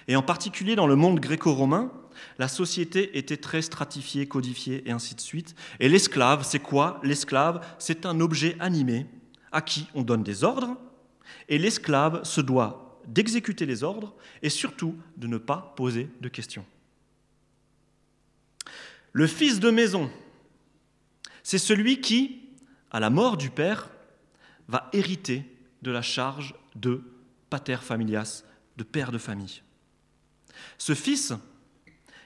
et 0.08 0.16
en 0.16 0.22
particulier 0.22 0.74
dans 0.76 0.86
le 0.86 0.96
monde 0.96 1.20
gréco-romain, 1.20 1.92
la 2.38 2.48
société 2.48 3.16
était 3.18 3.36
très 3.36 3.62
stratifiée, 3.62 4.26
codifiée 4.26 4.82
et 4.86 4.90
ainsi 4.90 5.14
de 5.14 5.20
suite. 5.20 5.54
Et 5.78 5.88
l'esclave, 5.88 6.44
c'est 6.44 6.58
quoi? 6.58 7.00
L'esclave, 7.02 7.64
c'est 7.78 8.04
un 8.04 8.20
objet 8.20 8.56
animé 8.60 9.06
à 9.52 9.62
qui 9.62 9.86
on 9.94 10.02
donne 10.02 10.22
des 10.22 10.44
ordres, 10.44 10.76
et 11.48 11.58
l'esclave 11.58 12.24
se 12.24 12.40
doit 12.40 13.00
d'exécuter 13.06 13.66
les 13.66 13.82
ordres 13.82 14.14
et 14.42 14.50
surtout 14.50 14.96
de 15.16 15.26
ne 15.26 15.38
pas 15.38 15.72
poser 15.76 16.08
de 16.20 16.28
questions. 16.28 16.64
Le 19.12 19.26
fils 19.26 19.60
de 19.60 19.70
maison, 19.70 20.10
c'est 21.42 21.58
celui 21.58 22.00
qui, 22.00 22.42
à 22.90 23.00
la 23.00 23.10
mort 23.10 23.36
du 23.36 23.50
père, 23.50 23.90
va 24.68 24.88
hériter 24.92 25.44
de 25.82 25.90
la 25.90 26.02
charge 26.02 26.54
de 26.76 27.02
pater 27.48 27.76
familias, 27.76 28.44
de 28.76 28.84
père 28.84 29.10
de 29.10 29.18
famille. 29.18 29.62
Ce 30.78 30.94
fils, 30.94 31.32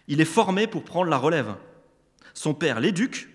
il 0.08 0.20
est 0.20 0.26
formé 0.26 0.66
pour 0.66 0.84
prendre 0.84 1.08
la 1.08 1.16
relève. 1.16 1.56
Son 2.34 2.52
père 2.52 2.80
l'éduque, 2.80 3.28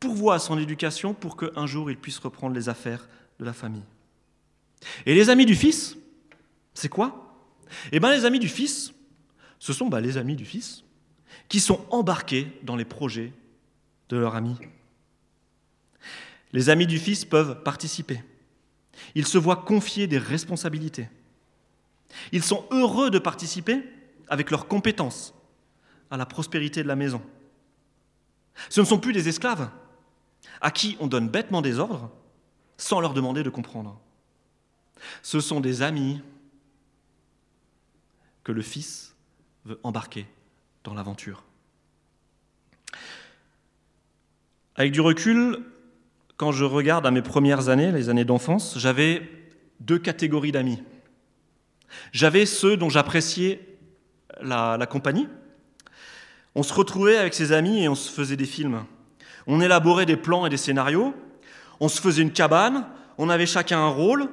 pourvoit 0.00 0.36
à 0.36 0.38
son 0.38 0.58
éducation 0.58 1.14
pour 1.14 1.36
qu'un 1.36 1.66
jour 1.66 1.90
il 1.90 1.96
puisse 1.96 2.18
reprendre 2.18 2.54
les 2.54 2.68
affaires 2.68 3.08
de 3.38 3.44
la 3.44 3.52
famille. 3.52 3.84
Et 5.06 5.14
les 5.14 5.28
amis 5.28 5.46
du 5.46 5.56
fils, 5.56 5.96
c'est 6.74 6.88
quoi? 6.88 7.36
Eh 7.92 8.00
bien 8.00 8.12
les 8.12 8.24
amis 8.24 8.38
du 8.38 8.48
fils, 8.48 8.92
ce 9.58 9.72
sont 9.72 9.88
bah, 9.88 10.00
les 10.00 10.16
amis 10.16 10.36
du 10.36 10.44
fils 10.44 10.84
qui 11.48 11.60
sont 11.60 11.84
embarqués 11.90 12.48
dans 12.62 12.76
les 12.76 12.84
projets 12.84 13.32
de 14.08 14.16
leur 14.16 14.34
ami. 14.34 14.56
Les 16.52 16.70
amis 16.70 16.86
du 16.86 16.98
fils 16.98 17.24
peuvent 17.24 17.62
participer. 17.62 18.22
Ils 19.14 19.26
se 19.26 19.38
voient 19.38 19.56
confier 19.56 20.06
des 20.06 20.18
responsabilités. 20.18 21.08
Ils 22.32 22.42
sont 22.42 22.64
heureux 22.70 23.10
de 23.10 23.18
participer 23.18 23.82
avec 24.28 24.50
leurs 24.50 24.66
compétences 24.66 25.34
à 26.10 26.16
la 26.16 26.26
prospérité 26.26 26.82
de 26.82 26.88
la 26.88 26.96
maison. 26.96 27.22
Ce 28.70 28.80
ne 28.80 28.86
sont 28.86 28.98
plus 28.98 29.12
des 29.12 29.28
esclaves 29.28 29.70
à 30.60 30.70
qui 30.70 30.96
on 31.00 31.06
donne 31.06 31.28
bêtement 31.28 31.62
des 31.62 31.78
ordres 31.78 32.10
sans 32.76 33.00
leur 33.00 33.14
demander 33.14 33.42
de 33.42 33.50
comprendre. 33.50 34.00
Ce 35.22 35.40
sont 35.40 35.60
des 35.60 35.82
amis 35.82 36.22
que 38.42 38.52
le 38.52 38.62
Fils 38.62 39.14
veut 39.64 39.78
embarquer 39.82 40.26
dans 40.84 40.94
l'aventure. 40.94 41.42
Avec 44.76 44.92
du 44.92 45.00
recul, 45.00 45.58
quand 46.36 46.52
je 46.52 46.64
regarde 46.64 47.04
à 47.04 47.10
mes 47.10 47.22
premières 47.22 47.68
années, 47.68 47.90
les 47.90 48.08
années 48.10 48.24
d'enfance, 48.24 48.78
j'avais 48.78 49.28
deux 49.80 49.98
catégories 49.98 50.52
d'amis. 50.52 50.82
J'avais 52.12 52.46
ceux 52.46 52.76
dont 52.76 52.88
j'appréciais 52.88 53.76
la, 54.40 54.86
compagnie. 54.88 55.28
On 56.54 56.62
se 56.62 56.72
retrouvait 56.72 57.16
avec 57.16 57.34
ses 57.34 57.52
amis 57.52 57.82
et 57.82 57.88
on 57.88 57.94
se 57.94 58.10
faisait 58.10 58.36
des 58.36 58.46
films. 58.46 58.84
On 59.46 59.60
élaborait 59.60 60.06
des 60.06 60.16
plans 60.16 60.46
et 60.46 60.50
des 60.50 60.56
scénarios. 60.56 61.14
On 61.80 61.88
se 61.88 62.00
faisait 62.00 62.22
une 62.22 62.32
cabane. 62.32 62.86
On 63.18 63.28
avait 63.30 63.46
chacun 63.46 63.80
un 63.80 63.88
rôle. 63.88 64.28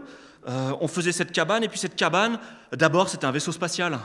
Euh, 0.48 0.74
on 0.80 0.88
faisait 0.88 1.12
cette 1.12 1.32
cabane 1.32 1.64
et 1.64 1.68
puis 1.68 1.80
cette 1.80 1.96
cabane, 1.96 2.40
d'abord 2.72 3.10
c'était 3.10 3.26
un 3.26 3.32
vaisseau 3.32 3.52
spatial. 3.52 3.98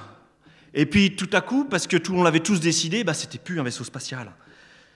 Et 0.75 0.87
puis 0.87 1.17
tout 1.17 1.31
à 1.33 1.41
coup, 1.41 1.65
parce 1.65 1.87
que 1.87 1.97
tout, 1.97 2.15
on 2.15 2.23
l'avait 2.23 2.41
tous 2.41 2.61
décidé, 2.61 3.05
bah, 3.05 3.15
c'était 3.15 3.39
plus 3.39 3.59
un 3.61 3.63
vaisseau 3.63 3.85
spatial. 3.85 4.33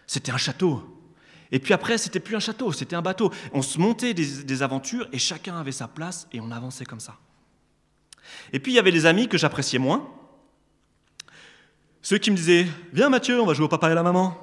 C'était 0.06 0.32
un 0.32 0.36
château. 0.36 0.82
Et 1.50 1.58
puis 1.58 1.74
après, 1.74 1.98
c'était 1.98 2.20
plus 2.20 2.36
un 2.36 2.40
château, 2.40 2.72
c'était 2.72 2.96
un 2.96 3.02
bateau. 3.02 3.32
On 3.52 3.62
se 3.62 3.78
montait 3.78 4.14
des 4.14 4.62
aventures 4.62 5.08
et 5.12 5.18
chacun 5.18 5.58
avait 5.58 5.72
sa 5.72 5.88
place 5.88 6.28
et 6.32 6.40
on 6.40 6.50
avançait 6.50 6.84
comme 6.84 7.00
ça. 7.00 7.16
Et 8.52 8.58
puis 8.58 8.72
il 8.72 8.74
y 8.76 8.78
avait 8.78 8.92
des 8.92 9.06
amis 9.06 9.28
que 9.28 9.38
j'appréciais 9.38 9.78
moins. 9.78 10.08
Ceux 12.02 12.18
qui 12.18 12.30
me 12.30 12.36
disaient 12.36 12.66
Viens 12.92 13.08
Mathieu, 13.08 13.40
on 13.40 13.46
va 13.46 13.54
jouer 13.54 13.66
au 13.66 13.68
papa 13.68 13.90
et 13.90 13.94
la 13.94 14.02
maman. 14.02 14.36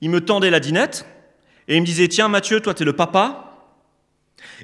Ils 0.00 0.10
me 0.10 0.24
tendaient 0.24 0.50
la 0.50 0.60
dinette 0.60 1.06
et 1.68 1.76
ils 1.76 1.80
me 1.80 1.86
disaient 1.86 2.08
Tiens 2.08 2.28
Mathieu, 2.28 2.60
toi 2.60 2.74
tu 2.74 2.82
es 2.82 2.86
le 2.86 2.94
papa. 2.94 3.49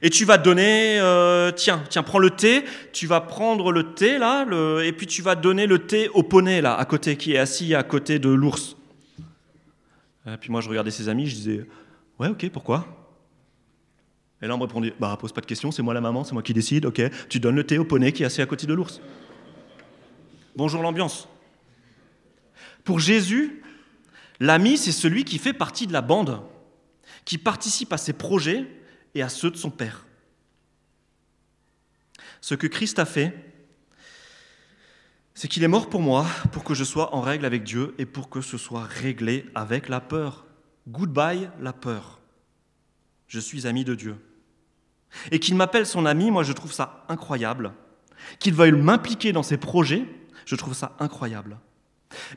Et 0.03 0.11
tu 0.11 0.25
vas 0.25 0.39
donner, 0.39 0.99
euh, 1.01 1.51
tiens, 1.53 1.83
tiens, 1.89 2.03
prends 2.03 2.19
le 2.19 2.31
thé, 2.31 2.65
tu 2.93 3.07
vas 3.07 3.21
prendre 3.21 3.73
le 3.73 3.95
thé 3.95 4.19
là, 4.19 4.45
et 4.83 4.93
puis 4.93 5.07
tu 5.07 5.23
vas 5.23 5.35
donner 5.35 5.67
le 5.67 5.81
thé 5.81 6.09
au 6.11 6.23
poney 6.23 6.61
là, 6.61 6.75
à 6.75 6.85
côté, 6.85 7.17
qui 7.17 7.35
est 7.35 7.39
assis 7.39 7.75
à 7.75 7.83
côté 7.83 8.19
de 8.19 8.29
l'ours. 8.29 8.77
Et 10.27 10.37
puis 10.39 10.51
moi 10.51 10.61
je 10.61 10.69
regardais 10.69 10.91
ses 10.91 11.09
amis, 11.09 11.27
je 11.27 11.35
disais, 11.35 11.67
ouais 12.19 12.29
ok, 12.29 12.51
pourquoi? 12.51 12.87
Et 14.43 14.47
là, 14.47 14.55
on 14.55 14.59
me 14.59 14.65
répondait 14.65 14.93
Bah, 14.99 15.17
pose 15.19 15.33
pas 15.33 15.41
de 15.41 15.47
questions, 15.47 15.71
c'est 15.71 15.83
moi 15.83 15.95
la 15.95 16.01
maman, 16.01 16.25
c'est 16.25 16.35
moi 16.35 16.43
qui 16.43 16.53
décide, 16.53 16.87
ok. 16.87 17.01
Tu 17.29 17.41
donnes 17.41 17.57
le 17.57 17.65
thé 17.65 17.79
au 17.79 17.85
poney 17.85 18.13
qui 18.13 18.23
est 18.23 18.27
assis 18.27 18.43
à 18.43 18.47
côté 18.47 18.67
de 18.67 18.75
l'ours. 18.75 19.01
Bonjour 20.57 20.83
l'ambiance. 20.83 21.29
Pour 22.85 23.01
Jésus, 23.01 23.63
l'ami, 24.41 24.77
c'est 24.77 24.93
celui 24.93 25.25
qui 25.25 25.39
fait 25.39 25.53
partie 25.53 25.87
de 25.87 25.93
la 25.93 26.03
bande, 26.03 26.41
qui 27.25 27.39
participe 27.39 27.93
à 27.93 27.99
ses 27.99 28.13
projets 28.13 28.67
et 29.17 29.23
à 29.23 29.31
ceux 29.31 29.51
de 29.51 29.57
son 29.57 29.71
Père. 29.71 30.05
Ce 32.43 32.55
que 32.55 32.67
Christ 32.67 32.99
a 32.99 33.07
fait, 33.07 33.35
c'est 35.35 35.49
qu'il 35.49 35.65
est 35.65 35.69
mort 35.69 35.89
pour 35.89 36.03
moi, 36.03 36.27
pour 36.53 36.65
que 36.65 36.75
je 36.75 36.85
sois 36.85 37.15
en 37.15 37.23
règle 37.23 37.47
avec 37.47 37.65
Dieu 37.65 37.95
et 37.99 38.05
pour 38.05 38.29
que 38.29 38.43
ce 38.43 38.59
soit 38.59 38.85
réglé 38.85 39.47
avec 39.55 39.89
la 39.89 40.01
peur. 40.01 40.45
Goodbye 40.87 41.49
la 41.61 41.73
peur. 41.73 42.21
Je 43.27 43.41
suis 43.41 43.67
ami 43.67 43.85
de 43.85 43.95
Dieu. 43.95 44.17
Et 45.31 45.41
qu'il 45.41 45.57
m'appelle 45.57 45.87
son 45.87 46.05
ami, 46.05 46.31
moi 46.31 46.43
je 46.43 46.53
trouve 46.53 46.73
ça 46.73 47.05
incroyable. 47.09 47.73
Qu'il 48.39 48.53
veuille 48.53 48.73
m'impliquer 48.73 49.33
dans 49.33 49.43
ses 49.43 49.57
projets, 49.57 50.05
je 50.45 50.57
trouve 50.57 50.75
ça 50.75 50.95
incroyable. 51.01 51.59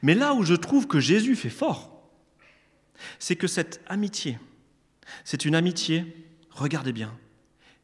Mais 0.02 0.16
là 0.16 0.34
où 0.34 0.44
je 0.44 0.56
trouve 0.56 0.88
que 0.88 1.02
Jésus 1.02 1.36
fait 1.36 1.50
fort, 1.50 2.10
c'est 3.18 3.36
que 3.36 3.48
cette 3.48 3.82
amitié, 3.86 4.40
c'est 5.26 5.46
une 5.46 5.56
amitié, 5.56 6.29
regardez 6.60 6.94
bien, 6.94 7.18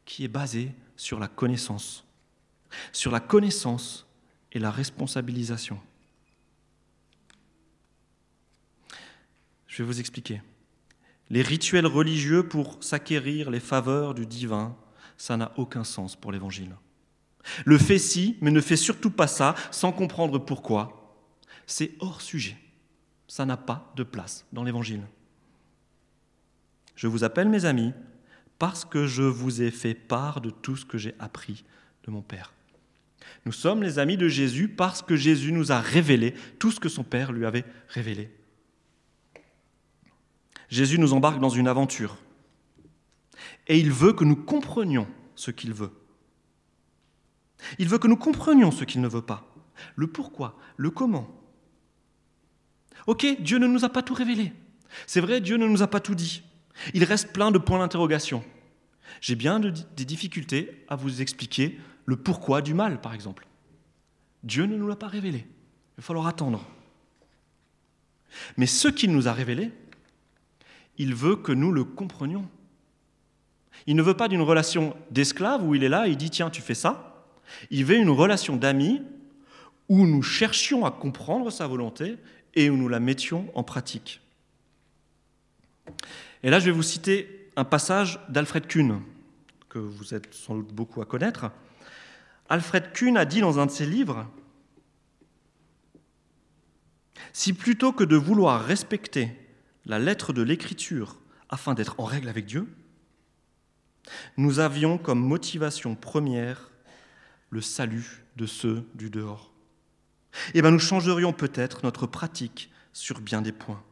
qui 0.04 0.24
est 0.24 0.28
basée 0.28 0.72
sur 0.96 1.18
la 1.18 1.28
connaissance. 1.28 2.04
Sur 2.92 3.10
la 3.10 3.20
connaissance 3.20 4.06
et 4.52 4.58
la 4.58 4.70
responsabilisation. 4.70 5.80
Je 9.66 9.82
vais 9.82 9.86
vous 9.86 10.00
expliquer. 10.00 10.42
Les 11.28 11.42
rituels 11.42 11.86
religieux 11.86 12.46
pour 12.46 12.82
s'acquérir 12.82 13.50
les 13.50 13.60
faveurs 13.60 14.14
du 14.14 14.26
divin, 14.26 14.76
ça 15.18 15.36
n'a 15.36 15.52
aucun 15.56 15.84
sens 15.84 16.16
pour 16.16 16.32
l'Évangile. 16.32 16.76
Le 17.64 17.78
fait 17.78 17.98
si, 17.98 18.36
mais 18.40 18.50
ne 18.50 18.60
fait 18.60 18.76
surtout 18.76 19.10
pas 19.10 19.26
ça 19.26 19.54
sans 19.70 19.92
comprendre 19.92 20.38
pourquoi, 20.38 21.16
c'est 21.66 21.92
hors 22.00 22.20
sujet. 22.20 22.56
Ça 23.28 23.44
n'a 23.44 23.56
pas 23.56 23.92
de 23.96 24.02
place 24.02 24.46
dans 24.52 24.62
l'Évangile. 24.62 25.02
Je 26.94 27.08
vous 27.08 27.24
appelle 27.24 27.48
mes 27.48 27.64
amis 27.64 27.92
parce 28.58 28.84
que 28.84 29.06
je 29.06 29.22
vous 29.22 29.62
ai 29.62 29.70
fait 29.70 29.94
part 29.94 30.40
de 30.40 30.50
tout 30.50 30.76
ce 30.76 30.84
que 30.84 30.98
j'ai 30.98 31.14
appris 31.18 31.64
de 32.04 32.10
mon 32.10 32.22
Père. 32.22 32.52
Nous 33.44 33.52
sommes 33.52 33.82
les 33.82 33.98
amis 33.98 34.16
de 34.16 34.28
Jésus 34.28 34.68
parce 34.68 35.02
que 35.02 35.16
Jésus 35.16 35.52
nous 35.52 35.72
a 35.72 35.80
révélé 35.80 36.34
tout 36.58 36.70
ce 36.70 36.80
que 36.80 36.88
son 36.88 37.04
Père 37.04 37.32
lui 37.32 37.46
avait 37.46 37.64
révélé. 37.88 38.30
Jésus 40.68 40.98
nous 40.98 41.12
embarque 41.12 41.38
dans 41.38 41.48
une 41.48 41.68
aventure. 41.68 42.16
Et 43.68 43.78
il 43.78 43.92
veut 43.92 44.12
que 44.12 44.24
nous 44.24 44.36
comprenions 44.36 45.06
ce 45.34 45.50
qu'il 45.50 45.72
veut. 45.72 45.92
Il 47.78 47.88
veut 47.88 47.98
que 47.98 48.08
nous 48.08 48.16
comprenions 48.16 48.70
ce 48.70 48.84
qu'il 48.84 49.00
ne 49.00 49.08
veut 49.08 49.22
pas. 49.22 49.52
Le 49.94 50.06
pourquoi, 50.06 50.58
le 50.76 50.90
comment. 50.90 51.28
Ok, 53.06 53.26
Dieu 53.40 53.58
ne 53.58 53.66
nous 53.66 53.84
a 53.84 53.88
pas 53.88 54.02
tout 54.02 54.14
révélé. 54.14 54.52
C'est 55.06 55.20
vrai, 55.20 55.40
Dieu 55.40 55.56
ne 55.56 55.66
nous 55.66 55.82
a 55.82 55.86
pas 55.86 56.00
tout 56.00 56.14
dit. 56.14 56.42
Il 56.94 57.04
reste 57.04 57.32
plein 57.32 57.50
de 57.50 57.58
points 57.58 57.78
d'interrogation. 57.78 58.44
J'ai 59.20 59.34
bien 59.34 59.60
des 59.60 60.04
difficultés 60.04 60.84
à 60.88 60.96
vous 60.96 61.22
expliquer 61.22 61.78
le 62.04 62.16
pourquoi 62.16 62.62
du 62.62 62.74
mal, 62.74 63.00
par 63.00 63.14
exemple. 63.14 63.46
Dieu 64.42 64.66
ne 64.66 64.76
nous 64.76 64.86
l'a 64.86 64.96
pas 64.96 65.08
révélé. 65.08 65.38
Il 65.38 65.96
va 65.98 66.02
falloir 66.02 66.26
attendre. 66.26 66.64
Mais 68.56 68.66
ce 68.66 68.88
qu'il 68.88 69.12
nous 69.12 69.28
a 69.28 69.32
révélé, 69.32 69.72
il 70.98 71.14
veut 71.14 71.36
que 71.36 71.52
nous 71.52 71.72
le 71.72 71.84
comprenions. 71.84 72.48
Il 73.86 73.96
ne 73.96 74.02
veut 74.02 74.16
pas 74.16 74.28
d'une 74.28 74.42
relation 74.42 74.96
d'esclave 75.10 75.64
où 75.64 75.74
il 75.74 75.84
est 75.84 75.88
là 75.88 76.06
et 76.06 76.10
il 76.10 76.16
dit 76.16 76.30
tiens, 76.30 76.50
tu 76.50 76.62
fais 76.62 76.74
ça. 76.74 77.26
Il 77.70 77.84
veut 77.84 77.96
une 77.96 78.10
relation 78.10 78.56
d'amis 78.56 79.02
où 79.88 80.06
nous 80.06 80.22
cherchions 80.22 80.84
à 80.84 80.90
comprendre 80.90 81.50
sa 81.50 81.66
volonté 81.66 82.16
et 82.54 82.70
où 82.70 82.76
nous 82.76 82.88
la 82.88 83.00
mettions 83.00 83.50
en 83.54 83.62
pratique. 83.62 84.20
Et 86.46 86.50
là, 86.50 86.60
je 86.60 86.66
vais 86.66 86.70
vous 86.70 86.84
citer 86.84 87.50
un 87.56 87.64
passage 87.64 88.20
d'Alfred 88.28 88.68
Kuhn, 88.68 89.02
que 89.68 89.80
vous 89.80 90.14
êtes 90.14 90.32
sans 90.32 90.54
doute 90.54 90.72
beaucoup 90.72 91.02
à 91.02 91.04
connaître. 91.04 91.50
Alfred 92.48 92.92
Kuhn 92.92 93.16
a 93.16 93.24
dit 93.24 93.40
dans 93.40 93.58
un 93.58 93.66
de 93.66 93.72
ses 93.72 93.84
livres 93.84 94.30
Si 97.32 97.52
plutôt 97.52 97.90
que 97.90 98.04
de 98.04 98.14
vouloir 98.14 98.64
respecter 98.64 99.32
la 99.86 99.98
lettre 99.98 100.32
de 100.32 100.42
l'Écriture 100.42 101.18
afin 101.48 101.74
d'être 101.74 101.98
en 101.98 102.04
règle 102.04 102.28
avec 102.28 102.46
Dieu, 102.46 102.72
nous 104.36 104.60
avions 104.60 104.98
comme 104.98 105.18
motivation 105.18 105.96
première 105.96 106.70
le 107.50 107.60
salut 107.60 108.24
de 108.36 108.46
ceux 108.46 108.88
du 108.94 109.10
dehors. 109.10 109.50
eh 110.54 110.62
bien 110.62 110.70
nous 110.70 110.78
changerions 110.78 111.32
peut-être 111.32 111.80
notre 111.82 112.06
pratique 112.06 112.70
sur 112.92 113.20
bien 113.20 113.42
des 113.42 113.50
points. 113.50 113.82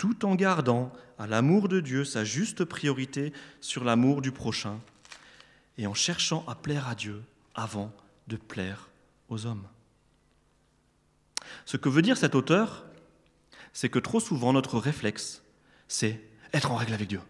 Tout 0.00 0.24
en 0.24 0.34
gardant 0.34 0.90
à 1.18 1.26
l'amour 1.26 1.68
de 1.68 1.78
Dieu 1.78 2.06
sa 2.06 2.24
juste 2.24 2.64
priorité 2.64 3.34
sur 3.60 3.84
l'amour 3.84 4.22
du 4.22 4.32
prochain 4.32 4.80
et 5.76 5.86
en 5.86 5.92
cherchant 5.92 6.42
à 6.48 6.54
plaire 6.54 6.88
à 6.88 6.94
Dieu 6.94 7.22
avant 7.54 7.92
de 8.26 8.38
plaire 8.38 8.88
aux 9.28 9.44
hommes. 9.44 9.68
Ce 11.66 11.76
que 11.76 11.90
veut 11.90 12.00
dire 12.00 12.16
cet 12.16 12.34
auteur, 12.34 12.86
c'est 13.74 13.90
que 13.90 13.98
trop 13.98 14.20
souvent 14.20 14.54
notre 14.54 14.78
réflexe, 14.78 15.42
c'est 15.86 16.18
être 16.54 16.72
en 16.72 16.76
règle 16.76 16.94
avec 16.94 17.08
Dieu. 17.08 17.20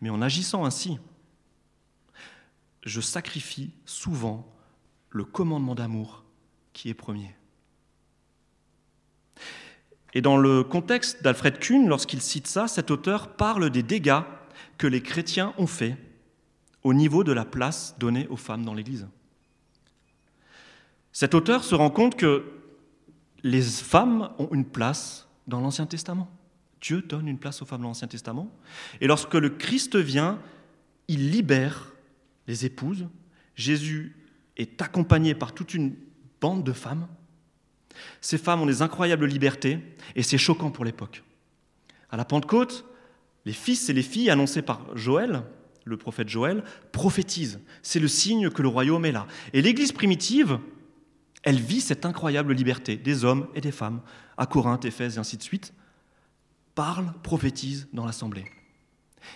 Mais 0.00 0.10
en 0.10 0.22
agissant 0.22 0.64
ainsi, 0.64 1.00
je 2.84 3.00
sacrifie 3.00 3.72
souvent 3.86 4.48
le 5.10 5.24
commandement 5.24 5.74
d'amour 5.74 6.22
qui 6.74 6.90
est 6.90 6.94
premier. 6.94 7.34
Et 10.16 10.22
dans 10.22 10.38
le 10.38 10.64
contexte 10.64 11.22
d'Alfred 11.22 11.58
Kuhn, 11.58 11.88
lorsqu'il 11.88 12.22
cite 12.22 12.46
ça, 12.46 12.68
cet 12.68 12.90
auteur 12.90 13.36
parle 13.36 13.68
des 13.68 13.82
dégâts 13.82 14.22
que 14.78 14.86
les 14.86 15.02
chrétiens 15.02 15.52
ont 15.58 15.66
faits 15.66 15.94
au 16.82 16.94
niveau 16.94 17.22
de 17.22 17.32
la 17.32 17.44
place 17.44 17.94
donnée 17.98 18.26
aux 18.28 18.38
femmes 18.38 18.64
dans 18.64 18.72
l'Église. 18.72 19.06
Cet 21.12 21.34
auteur 21.34 21.64
se 21.64 21.74
rend 21.74 21.90
compte 21.90 22.16
que 22.16 22.50
les 23.42 23.60
femmes 23.60 24.30
ont 24.38 24.48
une 24.52 24.64
place 24.64 25.28
dans 25.48 25.60
l'Ancien 25.60 25.84
Testament. 25.84 26.30
Dieu 26.80 27.02
donne 27.02 27.28
une 27.28 27.38
place 27.38 27.60
aux 27.60 27.66
femmes 27.66 27.82
dans 27.82 27.88
l'Ancien 27.88 28.08
Testament. 28.08 28.50
Et 29.02 29.06
lorsque 29.06 29.34
le 29.34 29.50
Christ 29.50 29.96
vient, 29.96 30.38
il 31.08 31.30
libère 31.30 31.92
les 32.46 32.64
épouses. 32.64 33.06
Jésus 33.54 34.16
est 34.56 34.80
accompagné 34.80 35.34
par 35.34 35.52
toute 35.52 35.74
une 35.74 35.94
bande 36.40 36.64
de 36.64 36.72
femmes. 36.72 37.06
Ces 38.20 38.38
femmes 38.38 38.62
ont 38.62 38.66
des 38.66 38.82
incroyables 38.82 39.26
libertés 39.26 39.78
et 40.14 40.22
c'est 40.22 40.38
choquant 40.38 40.70
pour 40.70 40.84
l'époque. 40.84 41.22
À 42.10 42.16
la 42.16 42.24
Pentecôte, 42.24 42.84
les 43.44 43.52
fils 43.52 43.88
et 43.88 43.92
les 43.92 44.02
filles 44.02 44.30
annoncés 44.30 44.62
par 44.62 44.96
Joël, 44.96 45.42
le 45.84 45.96
prophète 45.96 46.28
Joël, 46.28 46.64
prophétisent. 46.92 47.60
C'est 47.82 48.00
le 48.00 48.08
signe 48.08 48.50
que 48.50 48.62
le 48.62 48.68
royaume 48.68 49.04
est 49.04 49.12
là. 49.12 49.26
Et 49.52 49.62
l'Église 49.62 49.92
primitive 49.92 50.58
elle 51.46 51.60
vit 51.60 51.80
cette 51.80 52.04
incroyable 52.04 52.52
liberté 52.54 52.96
des 52.96 53.24
hommes 53.24 53.46
et 53.54 53.60
des 53.60 53.70
femmes, 53.70 54.00
à 54.36 54.46
Corinthe, 54.46 54.84
Éphèse 54.84 55.16
et 55.16 55.20
ainsi 55.20 55.36
de 55.36 55.44
suite, 55.44 55.72
parle, 56.74 57.14
prophétise 57.22 57.86
dans 57.92 58.04
l'assemblée. 58.04 58.46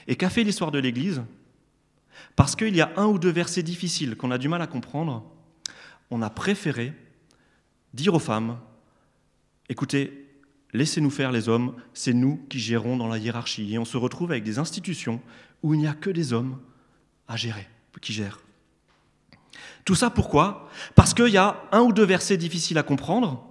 Et 0.09 0.17
qu'a 0.17 0.29
fait 0.29 0.43
l'histoire 0.43 0.73
de 0.73 0.81
l'Église? 0.81 1.23
Parce 2.35 2.57
qu'il 2.57 2.75
y 2.75 2.81
a 2.81 2.91
un 2.97 3.07
ou 3.07 3.21
deux 3.21 3.31
versets 3.31 3.63
difficiles 3.63 4.17
qu'on 4.17 4.33
a 4.33 4.39
du 4.39 4.49
mal 4.49 4.61
à 4.61 4.67
comprendre, 4.67 5.25
on 6.11 6.21
a 6.21 6.31
préféré 6.31 6.93
dire 7.95 8.15
aux 8.15 8.21
femmes, 8.21 8.59
écoutez, 9.69 10.27
laissez-nous 10.73 11.11
faire 11.11 11.33
les 11.33 11.49
hommes, 11.49 11.75
c'est 11.95 12.13
nous 12.13 12.37
qui 12.49 12.59
gérons 12.59 12.97
dans 12.97 13.09
la 13.09 13.19
hiérarchie. 13.19 13.73
Et 13.75 13.79
on 13.79 13.85
se 13.85 13.97
retrouve 13.97 14.31
avec 14.31 14.45
des 14.45 14.59
institutions 14.59 15.21
où 15.63 15.75
il 15.75 15.81
n'y 15.81 15.87
a 15.87 15.95
que 15.95 16.11
des 16.11 16.33
hommes 16.33 16.59
à 17.29 17.37
gérer, 17.37 17.69
qui 18.01 18.13
gèrent. 18.13 18.41
Tout 19.85 19.95
ça 19.95 20.11
pourquoi? 20.11 20.69
Parce 20.95 21.15
qu'il 21.15 21.29
y 21.29 21.37
a 21.37 21.63
un 21.73 21.81
ou 21.81 21.93
deux 21.93 22.05
versets 22.05 22.37
difficiles 22.37 22.79
à 22.79 22.83
comprendre 22.83 23.47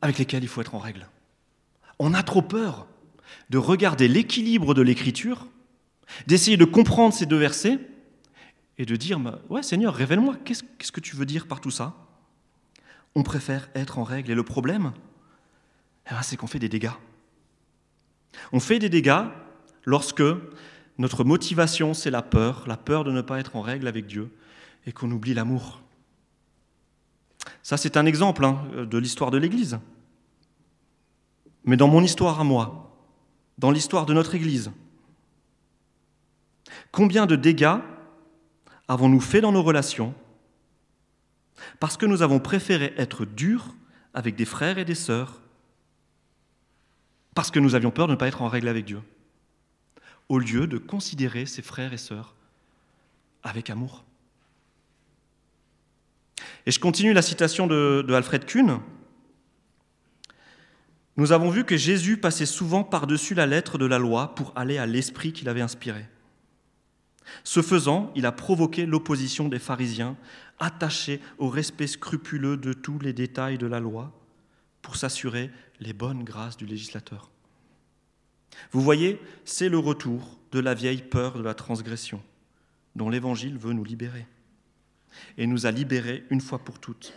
avec 0.00 0.18
lesquels 0.18 0.42
il 0.42 0.48
faut 0.48 0.60
être 0.60 0.74
en 0.74 0.78
règle. 0.78 1.08
On 1.98 2.14
a 2.14 2.22
trop 2.22 2.42
peur 2.42 2.88
de 3.50 3.58
regarder 3.58 4.08
l'équilibre 4.08 4.74
de 4.74 4.82
l'écriture, 4.82 5.46
d'essayer 6.26 6.56
de 6.56 6.64
comprendre 6.64 7.14
ces 7.14 7.26
deux 7.26 7.36
versets 7.36 7.78
et 8.78 8.86
de 8.86 8.96
dire 8.96 9.20
Ouais, 9.48 9.62
Seigneur, 9.62 9.94
révèle-moi, 9.94 10.36
qu'est-ce 10.44 10.92
que 10.92 11.00
tu 11.00 11.16
veux 11.16 11.26
dire 11.26 11.46
par 11.46 11.60
tout 11.60 11.70
ça? 11.70 11.94
On 13.14 13.22
préfère 13.22 13.68
être 13.74 13.98
en 13.98 14.04
règle. 14.04 14.30
Et 14.30 14.34
le 14.34 14.42
problème, 14.42 14.92
eh 16.06 16.14
ben, 16.14 16.22
c'est 16.22 16.36
qu'on 16.36 16.46
fait 16.46 16.58
des 16.58 16.68
dégâts. 16.68 16.90
On 18.52 18.60
fait 18.60 18.78
des 18.78 18.88
dégâts 18.88 19.24
lorsque 19.84 20.22
notre 20.98 21.24
motivation, 21.24 21.94
c'est 21.94 22.10
la 22.10 22.22
peur, 22.22 22.64
la 22.66 22.76
peur 22.76 23.04
de 23.04 23.12
ne 23.12 23.20
pas 23.20 23.38
être 23.38 23.56
en 23.56 23.60
règle 23.60 23.88
avec 23.88 24.06
Dieu, 24.06 24.30
et 24.86 24.92
qu'on 24.92 25.10
oublie 25.10 25.34
l'amour. 25.34 25.82
Ça, 27.62 27.76
c'est 27.76 27.96
un 27.96 28.06
exemple 28.06 28.44
hein, 28.44 28.64
de 28.74 28.98
l'histoire 28.98 29.30
de 29.30 29.38
l'Église. 29.38 29.78
Mais 31.64 31.76
dans 31.76 31.88
mon 31.88 32.02
histoire 32.02 32.40
à 32.40 32.44
moi, 32.44 32.96
dans 33.58 33.70
l'histoire 33.70 34.06
de 34.06 34.14
notre 34.14 34.34
Église, 34.34 34.72
combien 36.90 37.26
de 37.26 37.36
dégâts 37.36 37.78
avons-nous 38.88 39.20
fait 39.20 39.40
dans 39.40 39.52
nos 39.52 39.62
relations? 39.62 40.14
Parce 41.80 41.96
que 41.96 42.06
nous 42.06 42.22
avons 42.22 42.40
préféré 42.40 42.92
être 42.96 43.24
durs 43.24 43.74
avec 44.14 44.36
des 44.36 44.44
frères 44.44 44.78
et 44.78 44.84
des 44.84 44.94
sœurs, 44.94 45.40
parce 47.34 47.50
que 47.50 47.58
nous 47.58 47.74
avions 47.74 47.90
peur 47.90 48.06
de 48.08 48.12
ne 48.12 48.16
pas 48.16 48.28
être 48.28 48.42
en 48.42 48.48
règle 48.48 48.68
avec 48.68 48.84
Dieu 48.84 49.00
au 50.28 50.38
lieu 50.38 50.66
de 50.66 50.78
considérer 50.78 51.44
ses 51.44 51.60
frères 51.60 51.92
et 51.92 51.98
sœurs 51.98 52.34
avec 53.42 53.68
amour. 53.68 54.04
Et 56.64 56.70
je 56.70 56.80
continue 56.80 57.12
la 57.12 57.20
citation 57.20 57.66
de, 57.66 58.06
Alfred 58.14 58.46
Kuhn. 58.46 58.80
Nous 61.18 61.32
avons 61.32 61.50
vu 61.50 61.64
que 61.64 61.76
Jésus 61.76 62.16
passait 62.16 62.46
souvent 62.46 62.82
par-dessus 62.82 63.34
la 63.34 63.46
lettre 63.46 63.76
de 63.76 63.84
la 63.84 63.98
loi 63.98 64.34
pour 64.34 64.52
aller 64.56 64.78
à 64.78 64.86
l'esprit 64.86 65.34
qu'il 65.34 65.50
avait 65.50 65.60
inspiré. 65.60 66.06
Ce 67.44 67.62
faisant, 67.62 68.12
il 68.14 68.26
a 68.26 68.32
provoqué 68.32 68.86
l'opposition 68.86 69.48
des 69.48 69.58
pharisiens, 69.58 70.16
attachés 70.58 71.20
au 71.38 71.48
respect 71.48 71.86
scrupuleux 71.86 72.56
de 72.56 72.72
tous 72.72 72.98
les 72.98 73.12
détails 73.12 73.58
de 73.58 73.66
la 73.66 73.80
loi, 73.80 74.12
pour 74.80 74.96
s'assurer 74.96 75.50
les 75.80 75.92
bonnes 75.92 76.24
grâces 76.24 76.56
du 76.56 76.66
législateur. 76.66 77.30
Vous 78.70 78.80
voyez, 78.80 79.20
c'est 79.44 79.68
le 79.68 79.78
retour 79.78 80.38
de 80.52 80.60
la 80.60 80.74
vieille 80.74 81.02
peur 81.02 81.38
de 81.38 81.42
la 81.42 81.54
transgression 81.54 82.22
dont 82.94 83.08
l'Évangile 83.08 83.56
veut 83.56 83.72
nous 83.72 83.84
libérer 83.84 84.26
et 85.38 85.46
nous 85.46 85.66
a 85.66 85.70
libérés 85.70 86.24
une 86.30 86.40
fois 86.40 86.58
pour 86.58 86.78
toutes. 86.78 87.12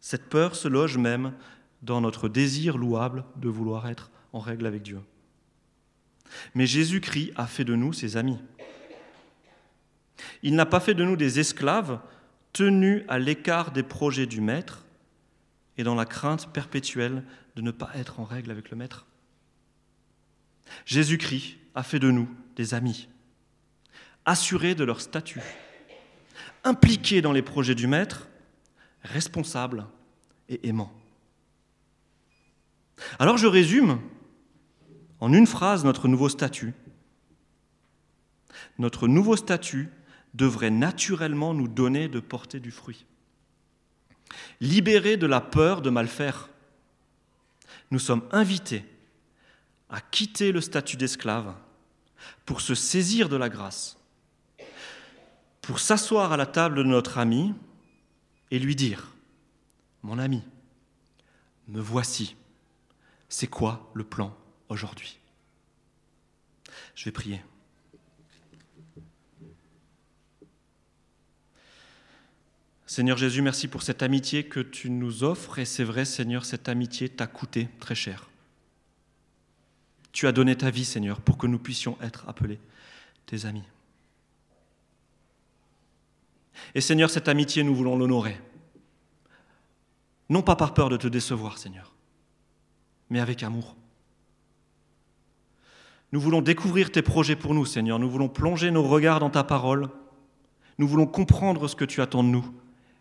Cette 0.00 0.28
peur 0.28 0.56
se 0.56 0.68
loge 0.68 0.98
même 0.98 1.34
dans 1.82 2.00
notre 2.00 2.28
désir 2.28 2.76
louable 2.76 3.24
de 3.36 3.48
vouloir 3.48 3.88
être 3.88 4.10
en 4.32 4.40
règle 4.40 4.66
avec 4.66 4.82
Dieu. 4.82 5.00
Mais 6.54 6.66
Jésus-Christ 6.66 7.32
a 7.36 7.46
fait 7.46 7.64
de 7.64 7.74
nous 7.74 7.92
ses 7.92 8.16
amis. 8.16 8.38
Il 10.42 10.54
n'a 10.54 10.66
pas 10.66 10.80
fait 10.80 10.94
de 10.94 11.04
nous 11.04 11.16
des 11.16 11.40
esclaves 11.40 12.00
tenus 12.52 13.04
à 13.08 13.18
l'écart 13.18 13.70
des 13.72 13.82
projets 13.82 14.26
du 14.26 14.40
Maître 14.40 14.84
et 15.76 15.84
dans 15.84 15.94
la 15.94 16.04
crainte 16.04 16.52
perpétuelle 16.52 17.24
de 17.56 17.62
ne 17.62 17.70
pas 17.70 17.90
être 17.94 18.20
en 18.20 18.24
règle 18.24 18.50
avec 18.50 18.70
le 18.70 18.76
Maître. 18.76 19.06
Jésus-Christ 20.84 21.56
a 21.74 21.82
fait 21.82 21.98
de 21.98 22.10
nous 22.10 22.28
des 22.56 22.74
amis, 22.74 23.08
assurés 24.24 24.74
de 24.74 24.84
leur 24.84 25.00
statut, 25.00 25.40
impliqués 26.64 27.22
dans 27.22 27.32
les 27.32 27.42
projets 27.42 27.74
du 27.74 27.86
Maître, 27.86 28.28
responsables 29.02 29.86
et 30.48 30.68
aimants. 30.68 30.92
Alors 33.18 33.38
je 33.38 33.46
résume 33.46 34.00
en 35.20 35.32
une 35.32 35.46
phrase 35.46 35.84
notre 35.84 36.08
nouveau 36.08 36.28
statut. 36.28 36.74
Notre 38.78 39.08
nouveau 39.08 39.36
statut 39.36 39.88
devrait 40.34 40.70
naturellement 40.70 41.54
nous 41.54 41.68
donner 41.68 42.08
de 42.08 42.20
porter 42.20 42.60
du 42.60 42.70
fruit. 42.70 43.06
Libérés 44.60 45.16
de 45.16 45.26
la 45.26 45.40
peur 45.40 45.82
de 45.82 45.90
mal 45.90 46.06
faire, 46.06 46.50
nous 47.90 47.98
sommes 47.98 48.22
invités 48.30 48.84
à 49.88 50.00
quitter 50.00 50.52
le 50.52 50.60
statut 50.60 50.96
d'esclave 50.96 51.54
pour 52.44 52.60
se 52.60 52.74
saisir 52.74 53.28
de 53.28 53.36
la 53.36 53.48
grâce, 53.48 53.96
pour 55.62 55.78
s'asseoir 55.78 56.32
à 56.32 56.36
la 56.36 56.46
table 56.46 56.76
de 56.76 56.82
notre 56.82 57.18
ami 57.18 57.54
et 58.50 58.58
lui 58.58 58.76
dire, 58.76 59.14
mon 60.02 60.18
ami, 60.18 60.42
me 61.68 61.80
voici, 61.80 62.36
c'est 63.28 63.46
quoi 63.46 63.90
le 63.94 64.04
plan? 64.04 64.36
Aujourd'hui 64.68 65.18
Je 66.94 67.04
vais 67.04 67.12
prier. 67.12 67.40
Seigneur 72.86 73.18
Jésus, 73.18 73.42
merci 73.42 73.68
pour 73.68 73.82
cette 73.82 74.02
amitié 74.02 74.44
que 74.44 74.60
tu 74.60 74.88
nous 74.88 75.22
offres. 75.22 75.58
Et 75.58 75.66
c'est 75.66 75.84
vrai, 75.84 76.06
Seigneur, 76.06 76.46
cette 76.46 76.70
amitié 76.70 77.08
t'a 77.10 77.26
coûté 77.26 77.68
très 77.80 77.94
cher. 77.94 78.30
Tu 80.10 80.26
as 80.26 80.32
donné 80.32 80.56
ta 80.56 80.70
vie, 80.70 80.86
Seigneur, 80.86 81.20
pour 81.20 81.36
que 81.36 81.46
nous 81.46 81.58
puissions 81.58 81.98
être 82.00 82.26
appelés 82.28 82.58
tes 83.26 83.44
amis. 83.44 83.62
Et 86.74 86.80
Seigneur, 86.80 87.10
cette 87.10 87.28
amitié, 87.28 87.62
nous 87.62 87.74
voulons 87.74 87.96
l'honorer. 87.96 88.40
Non 90.30 90.42
pas 90.42 90.56
par 90.56 90.74
peur 90.74 90.88
de 90.88 90.96
te 90.96 91.08
décevoir, 91.08 91.58
Seigneur, 91.58 91.92
mais 93.10 93.20
avec 93.20 93.42
amour. 93.42 93.76
Nous 96.12 96.20
voulons 96.20 96.40
découvrir 96.40 96.90
tes 96.90 97.02
projets 97.02 97.36
pour 97.36 97.54
nous, 97.54 97.66
Seigneur. 97.66 97.98
Nous 97.98 98.10
voulons 98.10 98.28
plonger 98.28 98.70
nos 98.70 98.82
regards 98.82 99.20
dans 99.20 99.30
ta 99.30 99.44
parole. 99.44 99.88
Nous 100.78 100.88
voulons 100.88 101.06
comprendre 101.06 101.68
ce 101.68 101.76
que 101.76 101.84
tu 101.84 102.00
attends 102.00 102.24
de 102.24 102.28
nous 102.28 102.54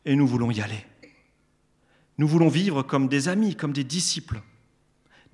et 0.05 0.15
nous 0.15 0.27
voulons 0.27 0.51
y 0.51 0.61
aller. 0.61 0.85
Nous 2.17 2.27
voulons 2.27 2.49
vivre 2.49 2.83
comme 2.83 3.07
des 3.07 3.27
amis, 3.27 3.55
comme 3.55 3.73
des 3.73 3.83
disciples, 3.83 4.41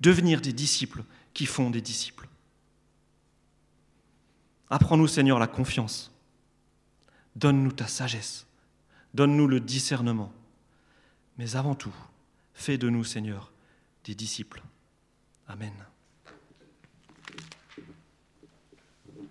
devenir 0.00 0.40
des 0.40 0.52
disciples 0.52 1.02
qui 1.32 1.46
font 1.46 1.70
des 1.70 1.80
disciples. 1.80 2.28
Apprends-nous, 4.70 5.08
Seigneur, 5.08 5.38
la 5.38 5.46
confiance. 5.46 6.12
Donne-nous 7.36 7.72
ta 7.72 7.86
sagesse. 7.86 8.46
Donne-nous 9.14 9.48
le 9.48 9.60
discernement. 9.60 10.32
Mais 11.38 11.56
avant 11.56 11.74
tout, 11.74 11.94
fais 12.52 12.78
de 12.78 12.88
nous, 12.88 13.04
Seigneur, 13.04 13.52
des 14.04 14.14
disciples. 14.14 14.62
Amen. 15.48 15.72